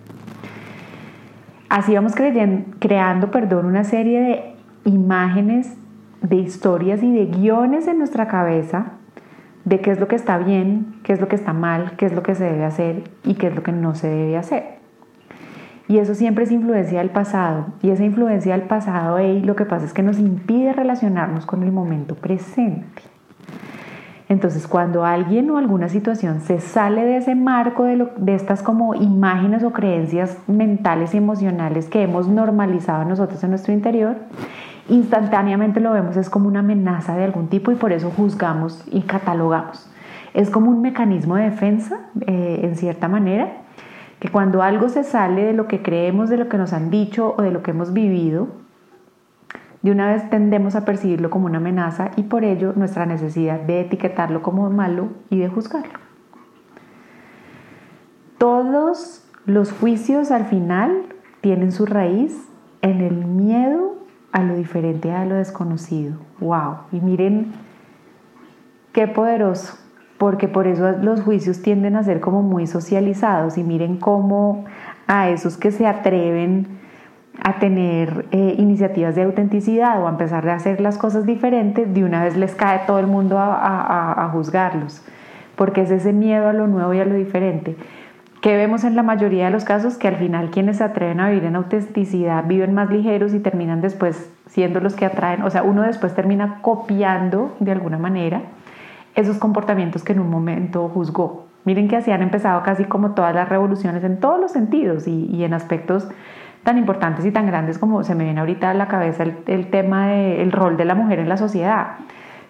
Así 1.68 1.94
vamos 1.94 2.14
creando 2.14 3.30
perdón, 3.30 3.66
una 3.66 3.84
serie 3.84 4.20
de 4.20 4.90
imágenes, 4.90 5.76
de 6.22 6.36
historias 6.36 7.02
y 7.02 7.12
de 7.12 7.26
guiones 7.26 7.86
en 7.86 7.98
nuestra 7.98 8.26
cabeza 8.28 8.92
de 9.66 9.80
qué 9.80 9.90
es 9.90 10.00
lo 10.00 10.06
que 10.06 10.14
está 10.14 10.38
bien, 10.38 10.94
qué 11.02 11.12
es 11.12 11.20
lo 11.20 11.26
que 11.26 11.34
está 11.34 11.52
mal, 11.52 11.96
qué 11.96 12.06
es 12.06 12.14
lo 12.14 12.22
que 12.22 12.36
se 12.36 12.44
debe 12.44 12.64
hacer 12.64 13.02
y 13.24 13.34
qué 13.34 13.48
es 13.48 13.54
lo 13.54 13.64
que 13.64 13.72
no 13.72 13.96
se 13.96 14.08
debe 14.08 14.38
hacer. 14.38 14.76
Y 15.88 15.98
eso 15.98 16.14
siempre 16.14 16.44
es 16.44 16.52
influencia 16.52 17.00
del 17.00 17.10
pasado. 17.10 17.66
Y 17.82 17.90
esa 17.90 18.04
influencia 18.04 18.56
del 18.56 18.66
pasado 18.66 19.16
ahí 19.16 19.42
lo 19.42 19.56
que 19.56 19.64
pasa 19.64 19.84
es 19.84 19.92
que 19.92 20.04
nos 20.04 20.18
impide 20.20 20.72
relacionarnos 20.72 21.46
con 21.46 21.64
el 21.64 21.72
momento 21.72 22.14
presente. 22.14 23.02
Entonces, 24.28 24.66
cuando 24.68 25.04
alguien 25.04 25.50
o 25.50 25.58
alguna 25.58 25.88
situación 25.88 26.40
se 26.40 26.60
sale 26.60 27.04
de 27.04 27.16
ese 27.16 27.34
marco 27.34 27.84
de, 27.84 28.08
de, 28.16 28.34
estas 28.34 28.62
como 28.62 28.94
imágenes 28.94 29.62
o 29.62 29.72
creencias 29.72 30.38
mentales 30.48 31.14
y 31.14 31.18
emocionales 31.18 31.88
que 31.88 32.02
hemos 32.02 32.28
normalizado 32.28 33.04
nosotros 33.04 33.42
en 33.44 33.50
nuestro 33.50 33.72
interior, 33.72 34.16
instantáneamente 34.88 35.80
lo 35.80 35.92
vemos 35.92 36.16
es 36.16 36.30
como 36.30 36.48
una 36.48 36.60
amenaza 36.60 37.16
de 37.16 37.24
algún 37.24 37.48
tipo 37.48 37.72
y 37.72 37.74
por 37.74 37.92
eso 37.92 38.10
juzgamos 38.10 38.84
y 38.90 39.02
catalogamos. 39.02 39.90
Es 40.34 40.50
como 40.50 40.70
un 40.70 40.82
mecanismo 40.82 41.36
de 41.36 41.44
defensa, 41.44 42.10
eh, 42.26 42.60
en 42.62 42.76
cierta 42.76 43.08
manera, 43.08 43.62
que 44.20 44.28
cuando 44.28 44.62
algo 44.62 44.88
se 44.88 45.04
sale 45.04 45.44
de 45.44 45.52
lo 45.52 45.66
que 45.66 45.82
creemos, 45.82 46.30
de 46.30 46.36
lo 46.36 46.48
que 46.48 46.58
nos 46.58 46.72
han 46.72 46.90
dicho 46.90 47.34
o 47.36 47.42
de 47.42 47.50
lo 47.50 47.62
que 47.62 47.70
hemos 47.70 47.92
vivido, 47.92 48.48
de 49.82 49.92
una 49.92 50.12
vez 50.12 50.28
tendemos 50.30 50.74
a 50.74 50.84
percibirlo 50.84 51.30
como 51.30 51.46
una 51.46 51.58
amenaza 51.58 52.10
y 52.16 52.24
por 52.24 52.44
ello 52.44 52.72
nuestra 52.74 53.06
necesidad 53.06 53.60
de 53.60 53.82
etiquetarlo 53.82 54.42
como 54.42 54.68
malo 54.70 55.08
y 55.30 55.38
de 55.38 55.48
juzgarlo. 55.48 55.98
Todos 58.38 59.24
los 59.44 59.72
juicios 59.72 60.30
al 60.30 60.46
final 60.46 61.06
tienen 61.40 61.72
su 61.72 61.86
raíz 61.86 62.48
en 62.82 63.00
el 63.00 63.24
miedo 63.24 63.94
a 64.36 64.42
lo 64.42 64.54
diferente, 64.54 65.10
a 65.12 65.24
lo 65.24 65.36
desconocido. 65.36 66.18
¡Wow! 66.40 66.74
Y 66.92 67.00
miren 67.00 67.54
qué 68.92 69.08
poderoso 69.08 69.78
porque 70.18 70.46
por 70.46 70.66
eso 70.66 70.92
los 71.00 71.22
juicios 71.22 71.62
tienden 71.62 71.96
a 71.96 72.02
ser 72.02 72.20
como 72.20 72.42
muy 72.42 72.66
socializados 72.66 73.56
y 73.56 73.64
miren 73.64 73.96
cómo 73.96 74.66
a 75.06 75.30
esos 75.30 75.56
que 75.56 75.70
se 75.70 75.86
atreven 75.86 76.66
a 77.42 77.58
tener 77.58 78.26
eh, 78.30 78.56
iniciativas 78.58 79.14
de 79.14 79.22
autenticidad 79.22 80.02
o 80.02 80.06
a 80.06 80.10
empezar 80.10 80.46
a 80.50 80.54
hacer 80.54 80.82
las 80.82 80.98
cosas 80.98 81.24
diferentes, 81.24 81.94
de 81.94 82.04
una 82.04 82.22
vez 82.22 82.36
les 82.36 82.54
cae 82.54 82.80
todo 82.86 82.98
el 82.98 83.06
mundo 83.06 83.38
a, 83.38 84.22
a 84.22 84.28
juzgarlos, 84.32 85.02
porque 85.54 85.80
es 85.80 85.90
ese 85.90 86.12
miedo 86.12 86.46
a 86.46 86.52
lo 86.52 86.66
nuevo 86.66 86.92
y 86.92 87.00
a 87.00 87.06
lo 87.06 87.14
diferente. 87.14 87.74
Que 88.46 88.56
vemos 88.56 88.84
en 88.84 88.94
la 88.94 89.02
mayoría 89.02 89.46
de 89.46 89.50
los 89.50 89.64
casos 89.64 89.96
que 89.96 90.06
al 90.06 90.14
final 90.14 90.50
quienes 90.50 90.76
se 90.76 90.84
atreven 90.84 91.18
a 91.18 91.30
vivir 91.30 91.46
en 91.46 91.56
autenticidad 91.56 92.44
viven 92.46 92.74
más 92.74 92.88
ligeros 92.88 93.34
y 93.34 93.40
terminan 93.40 93.80
después 93.80 94.30
siendo 94.46 94.78
los 94.78 94.94
que 94.94 95.04
atraen, 95.04 95.42
o 95.42 95.50
sea, 95.50 95.64
uno 95.64 95.82
después 95.82 96.14
termina 96.14 96.60
copiando 96.62 97.56
de 97.58 97.72
alguna 97.72 97.98
manera 97.98 98.42
esos 99.16 99.38
comportamientos 99.38 100.04
que 100.04 100.12
en 100.12 100.20
un 100.20 100.30
momento 100.30 100.88
juzgó. 100.88 101.46
Miren 101.64 101.88
que 101.88 101.96
así 101.96 102.12
han 102.12 102.22
empezado 102.22 102.62
casi 102.62 102.84
como 102.84 103.14
todas 103.14 103.34
las 103.34 103.48
revoluciones 103.48 104.04
en 104.04 104.20
todos 104.20 104.38
los 104.40 104.52
sentidos 104.52 105.08
y, 105.08 105.42
en 105.42 105.52
aspectos 105.52 106.06
tan 106.62 106.78
importantes 106.78 107.26
y 107.26 107.32
tan 107.32 107.48
grandes 107.48 107.80
como 107.80 108.04
se 108.04 108.14
me 108.14 108.22
viene 108.22 108.38
ahorita 108.38 108.70
a 108.70 108.74
la 108.74 108.86
cabeza 108.86 109.24
el, 109.24 109.70
tema 109.70 110.06
del 110.06 110.52
rol 110.52 110.76
de 110.76 110.84
la 110.84 110.94
mujer 110.94 111.18
en 111.18 111.28
la 111.28 111.36
sociedad. 111.36 111.96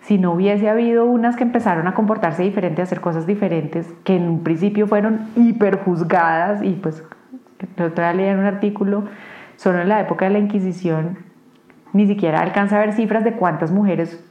Si 0.07 0.19
no 0.19 0.31
hubiese 0.31 0.71
habido 0.71 1.05
unas 1.05 1.35
que 1.35 1.43
empezaron 1.43 1.89
a 1.89 1.95
comportarse 1.95 2.45
diferente, 2.45 2.81
a 2.81 2.85
hacer 2.85 3.01
cosas 3.01 3.27
diferentes, 3.27 3.93
que 4.05 4.15
en 4.15 4.29
un 4.29 4.45
principio 4.45 4.87
fueron 4.87 5.27
hiperjuzgadas 5.35 6.63
y 6.63 6.75
pues 6.75 7.03
el 7.77 7.87
otro 7.87 8.05
día 8.05 8.13
leí 8.13 8.29
en 8.29 8.39
un 8.39 8.45
artículo, 8.45 9.03
solo 9.57 9.81
en 9.81 9.89
la 9.89 10.01
época 10.01 10.27
de 10.27 10.31
la 10.31 10.39
Inquisición, 10.39 11.19
ni 11.93 12.07
siquiera 12.07 12.39
alcanza 12.39 12.77
a 12.77 12.79
ver 12.79 12.93
cifras 12.93 13.25
de 13.25 13.33
cuántas 13.33 13.73
mujeres 13.73 14.25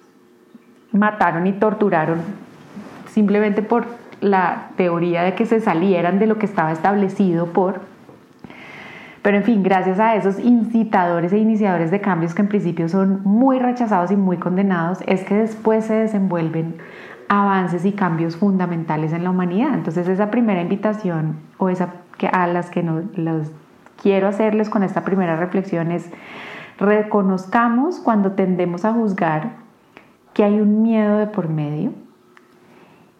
mataron 0.94 1.46
y 1.46 1.52
torturaron 1.52 2.20
simplemente 3.10 3.62
por 3.62 3.86
la 4.22 4.70
teoría 4.78 5.24
de 5.24 5.36
que 5.36 5.46
se 5.46 5.60
salieran 5.60 6.20
de 6.20 6.28
lo 6.28 6.38
que 6.38 6.46
estaba 6.46 6.72
establecido 6.72 7.48
por 7.48 7.82
pero 9.26 9.38
en 9.38 9.44
fin, 9.44 9.64
gracias 9.64 10.00
a 10.00 10.14
esos 10.14 10.38
incitadores 10.38 11.34
e 11.34 11.40
iniciadores 11.40 11.90
de 11.90 12.00
cambios 12.00 12.36
que 12.36 12.44
en 12.44 12.48
principio 12.48 12.88
son 12.88 13.24
muy 13.24 13.58
rechazados 13.58 14.12
y 14.12 14.16
muy 14.16 14.38
condenados, 14.38 15.00
es 15.08 15.24
que 15.24 15.34
después 15.34 15.86
se 15.86 15.96
desenvuelven 15.96 16.76
avances 17.28 17.86
y 17.86 17.94
cambios 17.94 18.38
fundamentales 18.38 19.14
en 19.14 19.24
la 19.24 19.32
humanidad. 19.32 19.74
Entonces 19.74 20.08
esa 20.08 20.30
primera 20.30 20.62
invitación 20.62 21.38
o 21.58 21.70
esa 21.70 21.90
que 22.20 22.28
a 22.28 22.46
las 22.46 22.70
que 22.70 22.84
los 22.84 23.52
quiero 24.00 24.28
hacerles 24.28 24.70
con 24.70 24.84
esta 24.84 25.04
primera 25.04 25.36
reflexión 25.38 25.92
es 25.92 26.08
reconozcamos 26.78 28.00
cuando 28.00 28.34
tendemos 28.34 28.86
a 28.86 28.94
juzgar 28.94 29.54
que 30.36 30.44
hay 30.44 30.62
un 30.62 30.84
miedo 30.84 31.18
de 31.18 31.26
por 31.26 31.50
medio 31.50 31.94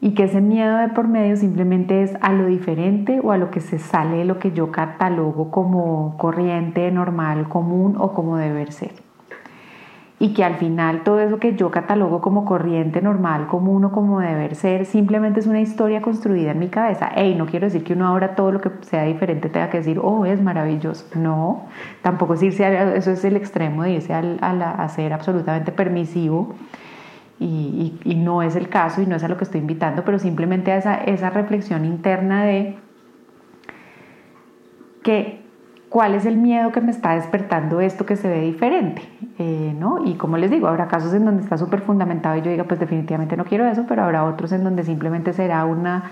y 0.02 0.14
que 0.14 0.26
ese 0.26 0.42
miedo 0.42 0.78
de 0.78 0.90
por 0.90 1.08
medio 1.08 1.38
simplemente 1.38 2.04
es 2.04 2.14
a 2.22 2.32
lo 2.34 2.46
diferente 2.46 3.20
o 3.24 3.32
a 3.32 3.38
lo 3.38 3.50
que 3.50 3.62
se 3.62 3.80
sale 3.80 4.18
de 4.18 4.26
lo 4.26 4.40
que 4.40 4.52
yo 4.52 4.72
catalogo 4.72 5.52
como 5.52 6.16
corriente, 6.18 6.92
normal, 6.92 7.48
común 7.48 7.96
o 7.98 8.14
como 8.14 8.38
deber 8.38 8.72
ser. 8.72 8.92
Y 10.18 10.34
que 10.34 10.44
al 10.46 10.56
final 10.56 11.04
todo 11.04 11.20
eso 11.20 11.40
que 11.40 11.56
yo 11.56 11.72
catalogo 11.72 12.22
como 12.22 12.46
corriente, 12.46 13.02
normal, 13.02 13.48
común 13.48 13.84
o 13.84 13.92
como 13.92 14.20
deber 14.20 14.56
ser, 14.56 14.86
simplemente 14.86 15.42
es 15.42 15.48
una 15.48 15.60
historia 15.60 16.02
construida 16.02 16.52
en 16.52 16.60
mi 16.60 16.70
cabeza. 16.70 17.12
Hey, 17.16 17.36
no 17.38 17.46
quiero 17.46 17.66
decir 17.66 17.84
que 17.84 17.94
uno 17.94 18.08
ahora 18.08 18.36
todo 18.36 18.54
lo 18.54 18.62
que 18.62 18.72
sea 18.82 19.04
diferente 19.04 19.50
tenga 19.50 19.70
que 19.70 19.80
decir, 19.80 20.00
oh, 20.02 20.26
es 20.26 20.42
maravilloso. 20.42 21.06
No, 21.16 21.66
tampoco 22.02 22.36
es 22.36 22.44
irse 22.44 22.64
a, 22.64 22.96
eso 22.96 23.12
es 23.12 23.26
el 23.26 23.36
extremo 23.36 23.84
de 23.84 23.92
irse 23.92 24.14
a, 24.14 24.22
a 24.22 24.90
ser 24.90 25.12
absolutamente 25.12 25.72
permisivo 25.74 26.56
y, 27.40 28.16
no 28.16 28.42
es 28.42 28.56
el 28.56 28.70
caso 28.70 29.02
y 29.02 29.06
no 29.06 29.16
es 29.16 29.24
a 29.24 29.28
lo 29.28 29.38
que 29.38 29.44
estoy 29.44 29.62
invitando, 29.62 30.04
pero 30.04 30.20
simplemente 30.20 30.72
a 30.72 30.78
esa, 30.78 30.96
esa 30.96 31.30
reflexión 31.30 31.86
interna 31.86 32.44
de 32.44 32.78
que 35.04 35.46
cuál 35.90 36.16
es 36.16 36.26
el 36.26 36.38
miedo 36.38 36.72
que 36.72 36.82
me 36.82 36.92
está 36.92 37.16
despertando 37.16 37.80
esto 37.80 38.06
que 38.06 38.16
se 38.16 38.28
ve 38.28 38.42
diferente, 38.42 39.02
eh, 39.38 39.74
¿no? 39.78 40.04
Y 40.06 40.16
como 40.16 40.38
les 40.38 40.50
digo, 40.52 40.68
habrá 40.68 40.88
casos 40.88 41.14
en 41.14 41.26
donde 41.26 41.44
está 41.44 41.58
súper 41.58 41.82
fundamentado 41.82 42.36
y 42.38 42.42
yo 42.42 42.52
diga, 42.52 42.64
pues 42.64 42.80
definitivamente 42.80 43.38
no 43.38 43.46
quiero 43.46 43.66
eso, 43.66 43.86
pero 43.88 44.04
habrá 44.04 44.26
otros 44.26 44.52
en 44.52 44.64
donde 44.64 44.84
simplemente 44.84 45.32
será 45.32 45.64
una 45.66 46.12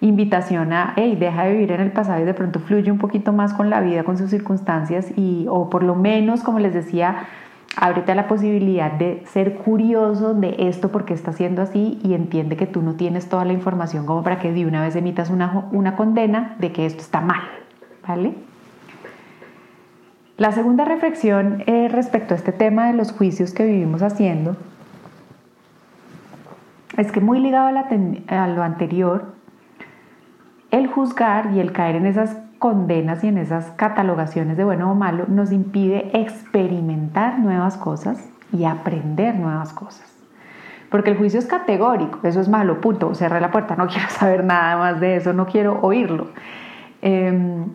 invitación 0.00 0.72
a, 0.72 0.92
hey, 0.96 1.16
deja 1.18 1.44
de 1.44 1.52
vivir 1.52 1.72
en 1.72 1.80
el 1.80 1.92
pasado 1.92 2.20
y 2.20 2.24
de 2.24 2.34
pronto 2.34 2.60
fluye 2.60 2.90
un 2.90 2.98
poquito 2.98 3.32
más 3.32 3.54
con 3.54 3.70
la 3.70 3.80
vida, 3.80 4.04
con 4.04 4.18
sus 4.18 4.30
circunstancias 4.30 5.10
y, 5.16 5.46
o 5.48 5.70
por 5.70 5.82
lo 5.82 5.94
menos, 5.94 6.42
como 6.42 6.58
les 6.58 6.74
decía, 6.74 7.26
ábrete 7.76 8.12
a 8.12 8.14
la 8.14 8.26
posibilidad 8.26 8.90
de 8.90 9.22
ser 9.26 9.54
curioso 9.58 10.34
de 10.34 10.56
esto 10.58 10.90
porque 10.90 11.14
está 11.14 11.32
siendo 11.32 11.62
así 11.62 12.00
y 12.02 12.14
entiende 12.14 12.56
que 12.56 12.66
tú 12.66 12.82
no 12.82 12.94
tienes 12.94 13.28
toda 13.28 13.44
la 13.44 13.52
información 13.52 14.06
como 14.06 14.22
para 14.22 14.38
que 14.38 14.50
de 14.50 14.66
una 14.66 14.82
vez 14.82 14.96
emitas 14.96 15.30
una, 15.30 15.68
una 15.72 15.94
condena 15.94 16.56
de 16.58 16.72
que 16.72 16.86
esto 16.86 17.02
está 17.02 17.20
mal, 17.20 17.42
¿vale? 18.06 18.34
La 20.38 20.52
segunda 20.52 20.84
reflexión 20.84 21.62
es 21.66 21.92
respecto 21.92 22.34
a 22.34 22.36
este 22.36 22.52
tema 22.52 22.88
de 22.88 22.94
los 22.94 23.12
juicios 23.12 23.52
que 23.52 23.64
vivimos 23.64 24.02
haciendo 24.02 24.56
es 26.96 27.12
que 27.12 27.20
muy 27.20 27.40
ligado 27.40 27.68
a, 27.68 28.44
a 28.44 28.48
lo 28.48 28.62
anterior, 28.62 29.34
el 30.70 30.86
juzgar 30.86 31.50
y 31.54 31.60
el 31.60 31.72
caer 31.72 31.96
en 31.96 32.06
esas 32.06 32.36
condenas 32.58 33.22
y 33.24 33.28
en 33.28 33.38
esas 33.38 33.70
catalogaciones 33.72 34.56
de 34.56 34.64
bueno 34.64 34.90
o 34.90 34.94
malo 34.94 35.24
nos 35.28 35.52
impide 35.52 36.10
experimentar 36.18 37.38
nuevas 37.38 37.76
cosas 37.76 38.28
y 38.52 38.64
aprender 38.64 39.34
nuevas 39.36 39.72
cosas. 39.72 40.12
Porque 40.90 41.10
el 41.10 41.16
juicio 41.16 41.38
es 41.38 41.46
categórico, 41.46 42.20
eso 42.22 42.40
es 42.40 42.48
malo, 42.48 42.80
punto, 42.80 43.14
cerré 43.14 43.40
la 43.40 43.50
puerta, 43.50 43.76
no 43.76 43.86
quiero 43.88 44.08
saber 44.08 44.44
nada 44.44 44.76
más 44.76 45.00
de 45.00 45.16
eso, 45.16 45.32
no 45.32 45.46
quiero 45.46 45.80
oírlo. 45.82 46.28
Em, 47.02 47.66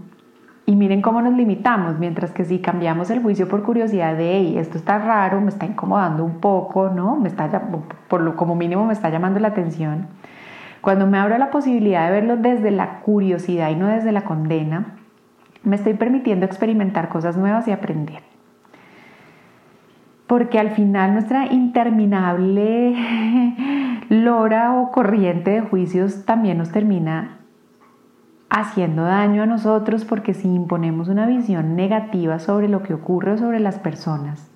y 0.65 0.75
miren 0.75 1.01
cómo 1.01 1.21
nos 1.21 1.33
limitamos, 1.33 1.99
mientras 1.99 2.31
que 2.31 2.45
si 2.45 2.59
cambiamos 2.59 3.09
el 3.09 3.21
juicio 3.21 3.47
por 3.47 3.63
curiosidad 3.63 4.15
de, 4.15 4.37
hey, 4.37 4.57
esto 4.57 4.77
está 4.77 4.99
raro, 4.99 5.41
me 5.41 5.49
está 5.49 5.65
incomodando 5.65 6.23
un 6.23 6.39
poco, 6.39 6.89
¿no? 6.89 7.17
Me 7.17 7.27
está, 7.27 7.49
por 8.07 8.21
lo 8.21 8.35
como 8.35 8.55
mínimo 8.55 8.85
me 8.85 8.93
está 8.93 9.09
llamando 9.09 9.39
la 9.39 9.49
atención 9.49 10.07
cuando 10.81 11.07
me 11.07 11.19
abro 11.19 11.37
la 11.37 11.51
posibilidad 11.51 12.05
de 12.05 12.11
verlo 12.11 12.37
desde 12.37 12.71
la 12.71 12.99
curiosidad 13.01 13.69
y 13.69 13.75
no 13.75 13.87
desde 13.87 14.11
la 14.11 14.23
condena, 14.23 14.97
me 15.63 15.75
estoy 15.75 15.93
permitiendo 15.93 16.45
experimentar 16.45 17.09
cosas 17.09 17.37
nuevas 17.37 17.67
y 17.67 17.71
aprender. 17.71 18.23
Porque 20.25 20.59
al 20.59 20.71
final 20.71 21.13
nuestra 21.13 21.45
interminable 21.51 22.95
lora 24.09 24.73
o 24.79 24.91
corriente 24.91 25.51
de 25.51 25.61
juicios 25.61 26.25
también 26.25 26.57
nos 26.57 26.71
termina 26.71 27.37
haciendo 28.49 29.03
daño 29.03 29.43
a 29.43 29.45
nosotros 29.45 30.03
porque 30.03 30.33
si 30.33 30.47
imponemos 30.47 31.07
una 31.09 31.25
visión 31.25 31.75
negativa 31.75 32.39
sobre 32.39 32.67
lo 32.67 32.81
que 32.83 32.93
ocurre 32.93 33.33
o 33.33 33.37
sobre 33.37 33.59
las 33.59 33.79
personas, 33.79 34.51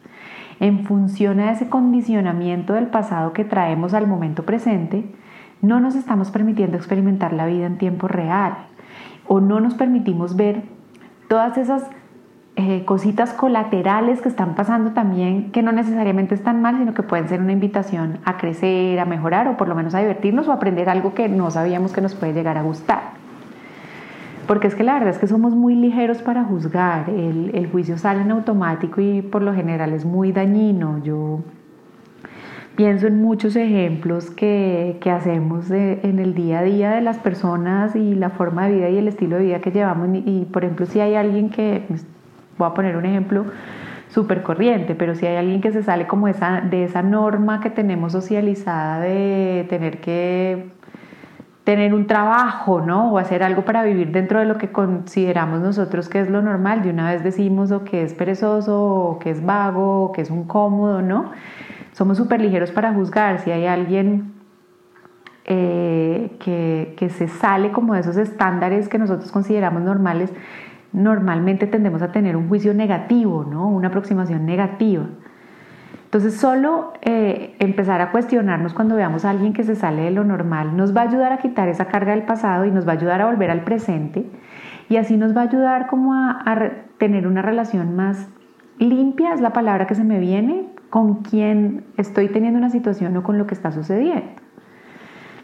en 0.59 0.85
función 0.85 1.39
a 1.39 1.51
ese 1.51 1.69
condicionamiento 1.69 2.73
del 2.73 2.87
pasado 2.87 3.33
que 3.33 3.45
traemos 3.45 3.93
al 3.93 4.07
momento 4.07 4.43
presente, 4.43 5.13
no 5.61 5.79
nos 5.79 5.95
estamos 5.95 6.31
permitiendo 6.31 6.77
experimentar 6.77 7.33
la 7.33 7.45
vida 7.45 7.65
en 7.65 7.77
tiempo 7.77 8.07
real 8.07 8.67
o 9.27 9.39
no 9.39 9.59
nos 9.59 9.73
permitimos 9.73 10.35
ver 10.35 10.63
todas 11.27 11.57
esas 11.57 11.89
eh, 12.57 12.85
cositas 12.85 13.33
colaterales 13.33 14.21
que 14.21 14.29
están 14.29 14.55
pasando 14.55 14.91
también, 14.91 15.51
que 15.51 15.61
no 15.61 15.73
necesariamente 15.73 16.35
están 16.35 16.61
mal, 16.61 16.77
sino 16.77 16.93
que 16.93 17.03
pueden 17.03 17.27
ser 17.27 17.41
una 17.41 17.51
invitación 17.51 18.19
a 18.23 18.37
crecer, 18.37 18.97
a 18.99 19.05
mejorar 19.05 19.49
o 19.49 19.57
por 19.57 19.67
lo 19.67 19.75
menos 19.75 19.93
a 19.93 19.99
divertirnos 19.99 20.47
o 20.47 20.53
aprender 20.53 20.87
algo 20.87 21.13
que 21.13 21.27
no 21.27 21.51
sabíamos 21.51 21.91
que 21.91 21.99
nos 21.99 22.15
puede 22.15 22.33
llegar 22.33 22.57
a 22.57 22.61
gustar. 22.61 23.01
Porque 24.47 24.67
es 24.67 24.75
que 24.75 24.83
la 24.83 24.93
verdad 24.93 25.09
es 25.09 25.17
que 25.17 25.27
somos 25.27 25.53
muy 25.53 25.75
ligeros 25.75 26.21
para 26.21 26.45
juzgar, 26.45 27.09
el, 27.09 27.51
el 27.53 27.69
juicio 27.69 27.97
sale 27.97 28.21
en 28.21 28.31
automático 28.31 29.01
y 29.01 29.21
por 29.21 29.41
lo 29.41 29.53
general 29.53 29.91
es 29.91 30.05
muy 30.05 30.31
dañino. 30.31 30.99
Yo 30.99 31.39
Pienso 32.75 33.07
en 33.07 33.21
muchos 33.21 33.55
ejemplos 33.55 34.29
que, 34.31 34.97
que 34.99 35.09
hacemos 35.09 35.71
en 35.71 36.19
el 36.19 36.33
día 36.33 36.59
a 36.59 36.63
día 36.63 36.91
de 36.91 37.01
las 37.01 37.17
personas 37.17 37.95
y 37.95 38.15
la 38.15 38.29
forma 38.31 38.67
de 38.67 38.75
vida 38.75 38.89
y 38.89 38.97
el 38.97 39.07
estilo 39.07 39.37
de 39.37 39.43
vida 39.43 39.61
que 39.61 39.71
llevamos. 39.71 40.09
Y, 40.25 40.45
por 40.45 40.65
ejemplo, 40.65 40.85
si 40.85 40.99
hay 40.99 41.15
alguien 41.15 41.49
que, 41.49 41.85
pues, 41.87 42.05
voy 42.57 42.67
a 42.67 42.73
poner 42.73 42.97
un 42.97 43.05
ejemplo 43.05 43.45
súper 44.09 44.43
corriente, 44.43 44.93
pero 44.93 45.15
si 45.15 45.25
hay 45.25 45.37
alguien 45.37 45.61
que 45.61 45.71
se 45.71 45.83
sale 45.83 46.05
como 46.05 46.27
esa, 46.27 46.61
de 46.61 46.83
esa 46.83 47.01
norma 47.01 47.61
que 47.61 47.69
tenemos 47.69 48.11
socializada 48.11 48.99
de 48.99 49.65
tener 49.69 50.01
que 50.01 50.69
tener 51.63 51.93
un 51.93 52.07
trabajo, 52.07 52.81
¿no? 52.81 53.11
O 53.11 53.17
hacer 53.17 53.41
algo 53.41 53.65
para 53.65 53.83
vivir 53.83 54.11
dentro 54.11 54.39
de 54.39 54.45
lo 54.45 54.57
que 54.57 54.71
consideramos 54.71 55.61
nosotros 55.61 56.09
que 56.09 56.19
es 56.19 56.29
lo 56.29 56.41
normal. 56.41 56.83
De 56.83 56.91
una 56.91 57.11
vez 57.11 57.23
decimos 57.23 57.71
o 57.71 57.83
que 57.83 58.03
es 58.03 58.13
perezoso, 58.13 58.83
o 58.83 59.19
que 59.19 59.31
es 59.31 59.43
vago, 59.45 60.05
o 60.05 60.11
que 60.11 60.21
es 60.21 60.29
un 60.29 60.43
cómodo, 60.43 61.01
¿no? 61.01 61.31
Somos 61.95 62.17
súper 62.17 62.41
ligeros 62.41 62.71
para 62.71 62.93
juzgar. 62.93 63.39
Si 63.39 63.51
hay 63.51 63.65
alguien 63.65 64.33
eh, 65.45 66.35
que, 66.39 67.09
se 67.09 67.29
sale 67.29 67.71
como 67.71 67.93
de 67.93 68.01
esos 68.01 68.17
estándares 68.17 68.89
que 68.89 68.97
nosotros 68.97 69.31
consideramos 69.31 69.81
normales, 69.81 70.33
normalmente 70.91 71.67
tendemos 71.67 72.01
a 72.01 72.11
tener 72.11 72.35
un 72.35 72.49
juicio 72.49 72.73
negativo, 72.73 73.45
¿no? 73.49 73.69
una 73.69 73.87
aproximación 73.87 74.45
negativa. 74.45 75.05
Entonces 76.03 76.35
solo 76.35 76.91
eh, 77.01 77.55
empezar 77.59 78.01
a 78.01 78.11
cuestionarnos 78.11 78.73
cuando 78.73 78.97
veamos 78.97 79.23
a 79.23 79.29
alguien 79.29 79.53
que 79.53 79.63
se 79.63 79.75
sale 79.75 80.03
de 80.03 80.11
lo 80.11 80.23
normal 80.23 80.75
nos 80.77 80.95
va 80.95 81.01
a 81.01 81.03
ayudar 81.05 81.33
a 81.33 81.37
quitar 81.37 81.67
esa 81.67 81.85
carga 81.85 82.11
del 82.11 82.23
pasado 82.23 82.65
y 82.65 82.71
nos 82.71 82.87
va 82.87 82.91
a 82.91 82.95
ayudar 82.95 83.21
a 83.21 83.25
volver 83.25 83.51
al 83.51 83.61
presente 83.61 84.25
y 84.87 84.97
así 84.97 85.17
nos 85.17 85.35
va 85.35 85.41
a 85.41 85.45
ayudar 85.45 85.87
como 85.87 86.13
a 86.13 86.55
tener 86.97 87.27
una 87.27 87.41
relación 87.41 87.95
más 87.95 88.29
limpia, 88.79 89.33
es 89.33 89.41
la 89.41 89.51
palabra 89.51 89.87
que 89.87 89.95
se 89.95 90.03
me 90.03 90.19
viene, 90.19 90.74
con 90.89 91.23
quien 91.23 91.85
estoy 91.97 92.29
teniendo 92.29 92.59
una 92.59 92.69
situación 92.69 93.15
o 93.17 93.23
con 93.23 93.37
lo 93.37 93.47
que 93.47 93.53
está 93.53 93.71
sucediendo. 93.71 94.41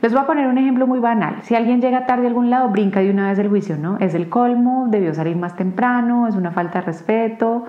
Les 0.02 0.12
voy 0.14 0.22
a 0.24 0.26
poner 0.26 0.48
un 0.48 0.58
ejemplo 0.58 0.88
muy 0.88 1.00
banal. 1.00 1.38
Si 1.44 1.54
alguien 1.54 1.80
llega 1.80 2.08
tarde 2.08 2.26
a 2.26 2.28
algún 2.30 2.50
lado, 2.50 2.70
brinca 2.70 3.02
de 3.02 3.12
una 3.12 3.30
vez 3.30 3.38
el 3.38 3.50
juicio, 3.50 3.78
¿no? 3.78 3.98
Es 4.00 4.16
el 4.16 4.30
colmo, 4.30 4.88
debió 4.90 5.14
salir 5.14 5.36
más 5.36 5.56
temprano, 5.56 6.28
es 6.28 6.36
una 6.36 6.52
falta 6.52 6.80
de 6.80 6.86
respeto, 6.88 7.66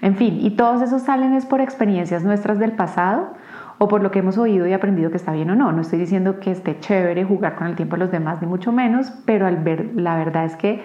en 0.00 0.14
fin, 0.14 0.38
y 0.40 0.50
todos 0.50 0.82
esos 0.82 1.02
salen 1.02 1.34
es 1.34 1.44
por 1.44 1.60
experiencias 1.60 2.22
nuestras 2.22 2.58
del 2.58 2.72
pasado 2.72 3.34
o 3.78 3.88
por 3.88 4.02
lo 4.02 4.10
que 4.10 4.20
hemos 4.20 4.38
oído 4.38 4.66
y 4.66 4.72
aprendido 4.72 5.10
que 5.10 5.16
está 5.16 5.32
bien 5.32 5.50
o 5.50 5.56
no. 5.56 5.72
No 5.72 5.80
estoy 5.80 5.98
diciendo 5.98 6.40
que 6.40 6.50
esté 6.50 6.78
chévere 6.78 7.24
jugar 7.24 7.56
con 7.56 7.66
el 7.66 7.76
tiempo 7.76 7.96
de 7.96 8.00
los 8.00 8.10
demás, 8.10 8.40
ni 8.40 8.46
mucho 8.48 8.72
menos, 8.72 9.12
pero 9.24 9.46
al 9.46 9.56
ver, 9.56 9.90
la 9.94 10.16
verdad 10.16 10.44
es 10.44 10.56
que 10.56 10.82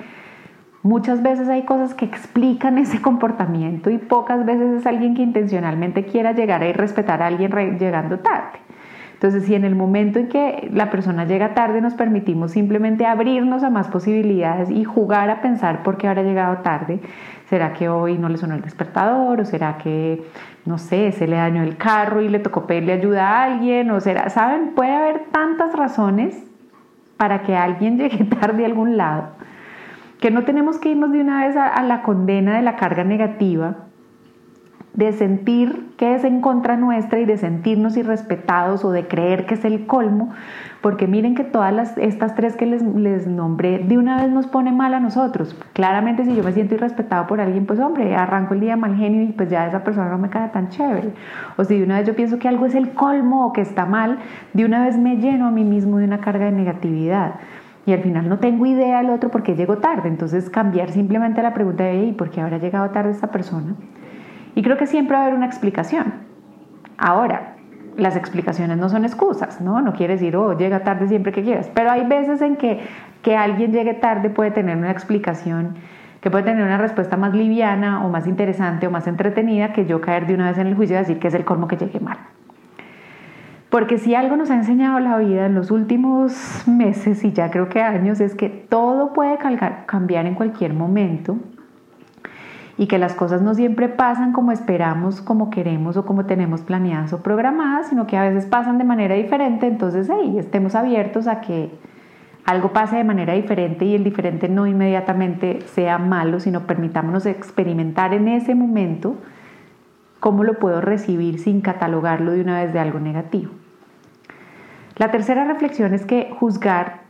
Muchas 0.83 1.23
veces 1.23 1.47
hay 1.47 1.63
cosas 1.63 1.93
que 1.93 2.03
explican 2.03 2.77
ese 2.77 3.01
comportamiento 3.01 3.89
y 3.89 3.97
pocas 3.97 4.45
veces 4.45 4.81
es 4.81 4.85
alguien 4.85 5.15
que 5.15 5.21
intencionalmente 5.21 6.05
quiera 6.05 6.33
llegar 6.33 6.61
a 6.61 6.73
respetar 6.73 7.21
a 7.21 7.27
alguien 7.27 7.79
llegando 7.79 8.19
tarde. 8.19 8.59
Entonces, 9.13 9.45
si 9.45 9.55
en 9.55 9.63
el 9.63 9.73
momento 9.73 10.19
en 10.19 10.27
que 10.27 10.69
la 10.73 10.91
persona 10.91 11.23
llega 11.23 11.53
tarde 11.53 11.79
nos 11.79 11.93
permitimos 11.93 12.51
simplemente 12.51 13.05
abrirnos 13.05 13.63
a 13.63 13.69
más 13.69 13.87
posibilidades 13.87 14.69
y 14.69 14.83
jugar 14.83 15.29
a 15.29 15.41
pensar 15.41 15.83
por 15.83 15.95
qué 15.95 16.09
habrá 16.09 16.23
llegado 16.23 16.57
tarde, 16.57 16.99
¿será 17.45 17.71
que 17.71 17.87
hoy 17.87 18.17
no 18.17 18.27
le 18.27 18.37
sonó 18.37 18.55
el 18.55 18.61
despertador? 18.61 19.39
¿O 19.39 19.45
será 19.45 19.77
que, 19.77 20.21
no 20.65 20.77
sé, 20.77 21.13
se 21.13 21.27
le 21.27 21.37
dañó 21.37 21.63
el 21.63 21.77
carro 21.77 22.19
y 22.19 22.27
le 22.27 22.39
tocó 22.39 22.67
pedirle 22.67 22.91
ayuda 22.91 23.29
a 23.29 23.43
alguien? 23.45 23.89
¿O 23.91 24.01
será, 24.01 24.29
saben, 24.29 24.73
puede 24.75 24.93
haber 24.93 25.27
tantas 25.31 25.71
razones 25.71 26.43
para 27.15 27.43
que 27.43 27.55
alguien 27.55 27.97
llegue 27.99 28.25
tarde 28.25 28.63
a 28.63 28.67
algún 28.67 28.97
lado, 28.97 29.29
que 30.23 30.31
no 30.31 30.45
tenemos 30.45 30.77
que 30.77 30.87
irnos 30.87 31.11
de 31.11 31.19
una 31.19 31.45
vez 31.45 31.57
a, 31.57 31.83
la 31.83 32.01
condena 32.01 32.55
de 32.55 32.61
la 32.61 32.77
carga 32.77 33.03
negativa, 33.03 33.75
de 34.93 35.11
sentir 35.11 35.91
que 35.97 36.15
es 36.15 36.23
en 36.23 36.39
contra 36.39 36.77
nuestra 36.77 37.19
y 37.19 37.25
de 37.25 37.37
sentirnos 37.37 37.97
irrespetados 37.97 38.85
o 38.85 38.91
de 38.91 39.05
creer 39.05 39.45
que 39.45 39.55
es 39.55 39.65
el 39.65 39.85
colmo, 39.85 40.29
porque 40.79 41.07
miren 41.07 41.35
que 41.35 41.43
todas 41.43 41.97
estas 41.97 42.35
tres 42.35 42.55
que 42.55 42.65
les, 42.65 42.81
les, 42.81 43.27
nombré 43.27 43.79
de 43.79 43.97
una 43.97 44.15
vez 44.15 44.31
nos 44.31 44.47
pone 44.47 44.71
mal 44.71 44.93
a 44.93 45.01
nosotros. 45.01 45.57
Claramente 45.73 46.23
si 46.23 46.33
yo 46.33 46.41
me 46.41 46.53
siento 46.53 46.75
irrespetado 46.75 47.27
por 47.27 47.41
alguien, 47.41 47.65
pues 47.65 47.81
hombre, 47.81 48.15
arranco 48.15 48.53
el 48.53 48.61
día 48.61 48.77
mal 48.77 48.95
genio 48.95 49.23
y 49.23 49.33
pues 49.33 49.49
ya 49.49 49.67
esa 49.67 49.83
persona 49.83 50.07
no 50.07 50.19
me 50.19 50.29
queda 50.29 50.53
tan 50.53 50.69
chévere. 50.69 51.11
O 51.57 51.65
si 51.65 51.79
de 51.79 51.83
una 51.83 51.97
vez 51.97 52.07
yo 52.07 52.15
pienso 52.15 52.39
que 52.39 52.47
algo 52.47 52.65
es 52.65 52.75
el 52.75 52.91
colmo 52.93 53.45
o 53.45 53.51
que 53.51 53.59
está 53.59 53.85
mal, 53.85 54.19
de 54.53 54.63
una 54.63 54.85
vez 54.85 54.97
me 54.97 55.17
lleno 55.17 55.47
a 55.47 55.51
mí 55.51 55.65
mismo 55.65 55.97
de 55.97 56.05
una 56.05 56.21
carga 56.21 56.45
de 56.45 56.53
negatividad. 56.53 57.33
Y 57.85 57.93
al 57.93 58.01
final 58.01 58.29
no 58.29 58.39
tengo 58.39 58.65
idea 58.65 59.01
del 59.01 59.09
otro 59.09 59.29
porque 59.29 59.55
llego 59.55 59.77
tarde. 59.77 60.07
Entonces 60.07 60.49
cambiar 60.49 60.91
simplemente 60.91 61.41
la 61.41 61.53
pregunta 61.53 61.83
de, 61.83 62.05
¿y 62.05 62.11
por 62.13 62.29
qué 62.29 62.41
habrá 62.41 62.57
llegado 62.57 62.89
tarde 62.91 63.11
esta 63.11 63.27
persona? 63.27 63.75
Y 64.55 64.61
creo 64.61 64.77
que 64.77 64.87
siempre 64.87 65.15
va 65.15 65.23
a 65.23 65.25
haber 65.25 65.35
una 65.35 65.45
explicación. 65.45 66.13
Ahora, 66.97 67.55
las 67.97 68.15
explicaciones 68.15 68.77
no 68.77 68.89
son 68.89 69.03
excusas, 69.03 69.61
¿no? 69.61 69.81
No 69.81 69.93
quiere 69.93 70.13
decir, 70.13 70.35
oh, 70.35 70.57
llega 70.57 70.83
tarde 70.83 71.07
siempre 71.07 71.31
que 71.31 71.43
quieras, 71.43 71.69
pero 71.73 71.91
hay 71.91 72.05
veces 72.05 72.41
en 72.41 72.55
que 72.55 72.79
que 73.23 73.37
alguien 73.37 73.71
llegue 73.71 73.95
tarde 73.95 74.29
puede 74.29 74.51
tener 74.51 74.77
una 74.77 74.91
explicación, 74.91 75.75
que 76.21 76.29
puede 76.29 76.43
tener 76.43 76.63
una 76.63 76.77
respuesta 76.77 77.17
más 77.17 77.33
liviana 77.33 78.05
o 78.05 78.09
más 78.09 78.27
interesante 78.27 78.85
o 78.85 78.91
más 78.91 79.07
entretenida 79.07 79.73
que 79.73 79.85
yo 79.85 80.01
caer 80.01 80.27
de 80.27 80.35
una 80.35 80.49
vez 80.49 80.57
en 80.59 80.67
el 80.67 80.75
juicio 80.75 80.95
y 80.97 80.99
decir 80.99 81.19
que 81.19 81.29
es 81.29 81.33
el 81.33 81.45
colmo 81.45 81.67
que 81.67 81.77
llegue 81.77 81.99
mal. 81.99 82.17
Porque 83.73 83.97
si 83.97 84.13
algo 84.13 84.37
nos 84.37 84.51
ha 84.51 84.53
enseñado 84.53 84.99
la 84.99 85.17
vida 85.17 85.47
en 85.47 85.55
los 85.55 85.71
últimos 85.71 86.61
meses 86.67 87.23
y 87.23 87.33
ya 87.33 87.49
creo 87.49 87.69
que 87.69 87.81
años 87.81 88.21
es 88.21 88.35
que 88.35 88.47
todo 88.47 89.13
puede 89.13 89.39
cambiar 89.87 90.27
en 90.27 90.35
cualquier 90.35 90.75
momento 90.75 91.37
y 92.77 92.85
que 92.85 92.99
las 92.99 93.15
cosas 93.15 93.41
no 93.41 93.55
siempre 93.55 93.89
pasan 93.89 94.31
como 94.31 94.51
esperamos, 94.51 95.21
como 95.21 95.49
queremos 95.49 95.97
o 95.97 96.05
como 96.05 96.27
tenemos 96.27 96.61
planeadas 96.61 97.13
o 97.13 97.23
programadas, 97.23 97.87
sino 97.87 98.05
que 98.05 98.15
a 98.15 98.21
veces 98.21 98.45
pasan 98.45 98.77
de 98.77 98.83
manera 98.83 99.15
diferente, 99.15 99.65
entonces 99.65 100.07
hey, 100.07 100.35
estemos 100.37 100.75
abiertos 100.75 101.25
a 101.25 101.41
que 101.41 101.71
algo 102.45 102.73
pase 102.73 102.97
de 102.97 103.03
manera 103.03 103.33
diferente 103.33 103.85
y 103.85 103.95
el 103.95 104.03
diferente 104.03 104.49
no 104.49 104.67
inmediatamente 104.67 105.61
sea 105.65 105.97
malo, 105.97 106.39
sino 106.39 106.67
permitámonos 106.67 107.25
experimentar 107.25 108.13
en 108.13 108.27
ese 108.27 108.53
momento 108.53 109.15
cómo 110.19 110.43
lo 110.43 110.59
puedo 110.59 110.79
recibir 110.79 111.39
sin 111.39 111.61
catalogarlo 111.61 112.33
de 112.33 112.41
una 112.41 112.61
vez 112.61 112.71
de 112.71 112.77
algo 112.77 112.99
negativo. 112.99 113.62
La 114.95 115.09
tercera 115.09 115.45
reflexión 115.45 115.93
es 115.93 116.05
que 116.05 116.35
juzgar 116.39 117.01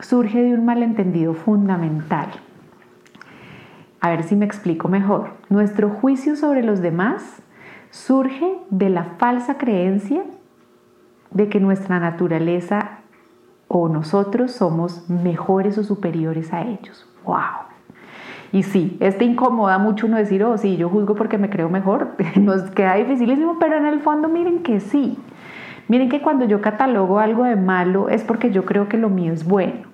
surge 0.00 0.42
de 0.42 0.54
un 0.54 0.64
malentendido 0.64 1.34
fundamental. 1.34 2.28
A 4.00 4.10
ver 4.10 4.22
si 4.22 4.36
me 4.36 4.46
explico 4.46 4.88
mejor. 4.88 5.30
Nuestro 5.48 5.90
juicio 5.90 6.36
sobre 6.36 6.62
los 6.62 6.80
demás 6.80 7.42
surge 7.90 8.58
de 8.70 8.90
la 8.90 9.04
falsa 9.18 9.58
creencia 9.58 10.22
de 11.30 11.48
que 11.48 11.60
nuestra 11.60 12.00
naturaleza 12.00 13.00
o 13.68 13.88
nosotros 13.88 14.52
somos 14.52 15.08
mejores 15.10 15.76
o 15.76 15.84
superiores 15.84 16.52
a 16.52 16.62
ellos. 16.62 17.06
¡Wow! 17.24 17.66
Y 18.52 18.62
sí, 18.62 18.96
este 19.00 19.24
incomoda 19.24 19.78
mucho 19.78 20.06
uno 20.06 20.16
decir, 20.16 20.44
oh, 20.44 20.56
sí, 20.56 20.76
yo 20.76 20.88
juzgo 20.88 21.14
porque 21.14 21.36
me 21.36 21.50
creo 21.50 21.68
mejor. 21.68 22.14
Nos 22.36 22.70
queda 22.70 22.94
dificilísimo, 22.94 23.58
pero 23.58 23.76
en 23.76 23.86
el 23.86 24.00
fondo 24.00 24.28
miren 24.28 24.62
que 24.62 24.80
sí. 24.80 25.18
Miren 25.88 26.08
que 26.08 26.20
cuando 26.20 26.44
yo 26.44 26.60
catalogo 26.60 27.20
algo 27.20 27.44
de 27.44 27.56
malo 27.56 28.08
es 28.08 28.24
porque 28.24 28.50
yo 28.50 28.64
creo 28.64 28.88
que 28.88 28.96
lo 28.96 29.08
mío 29.08 29.32
es 29.32 29.46
bueno. 29.46 29.86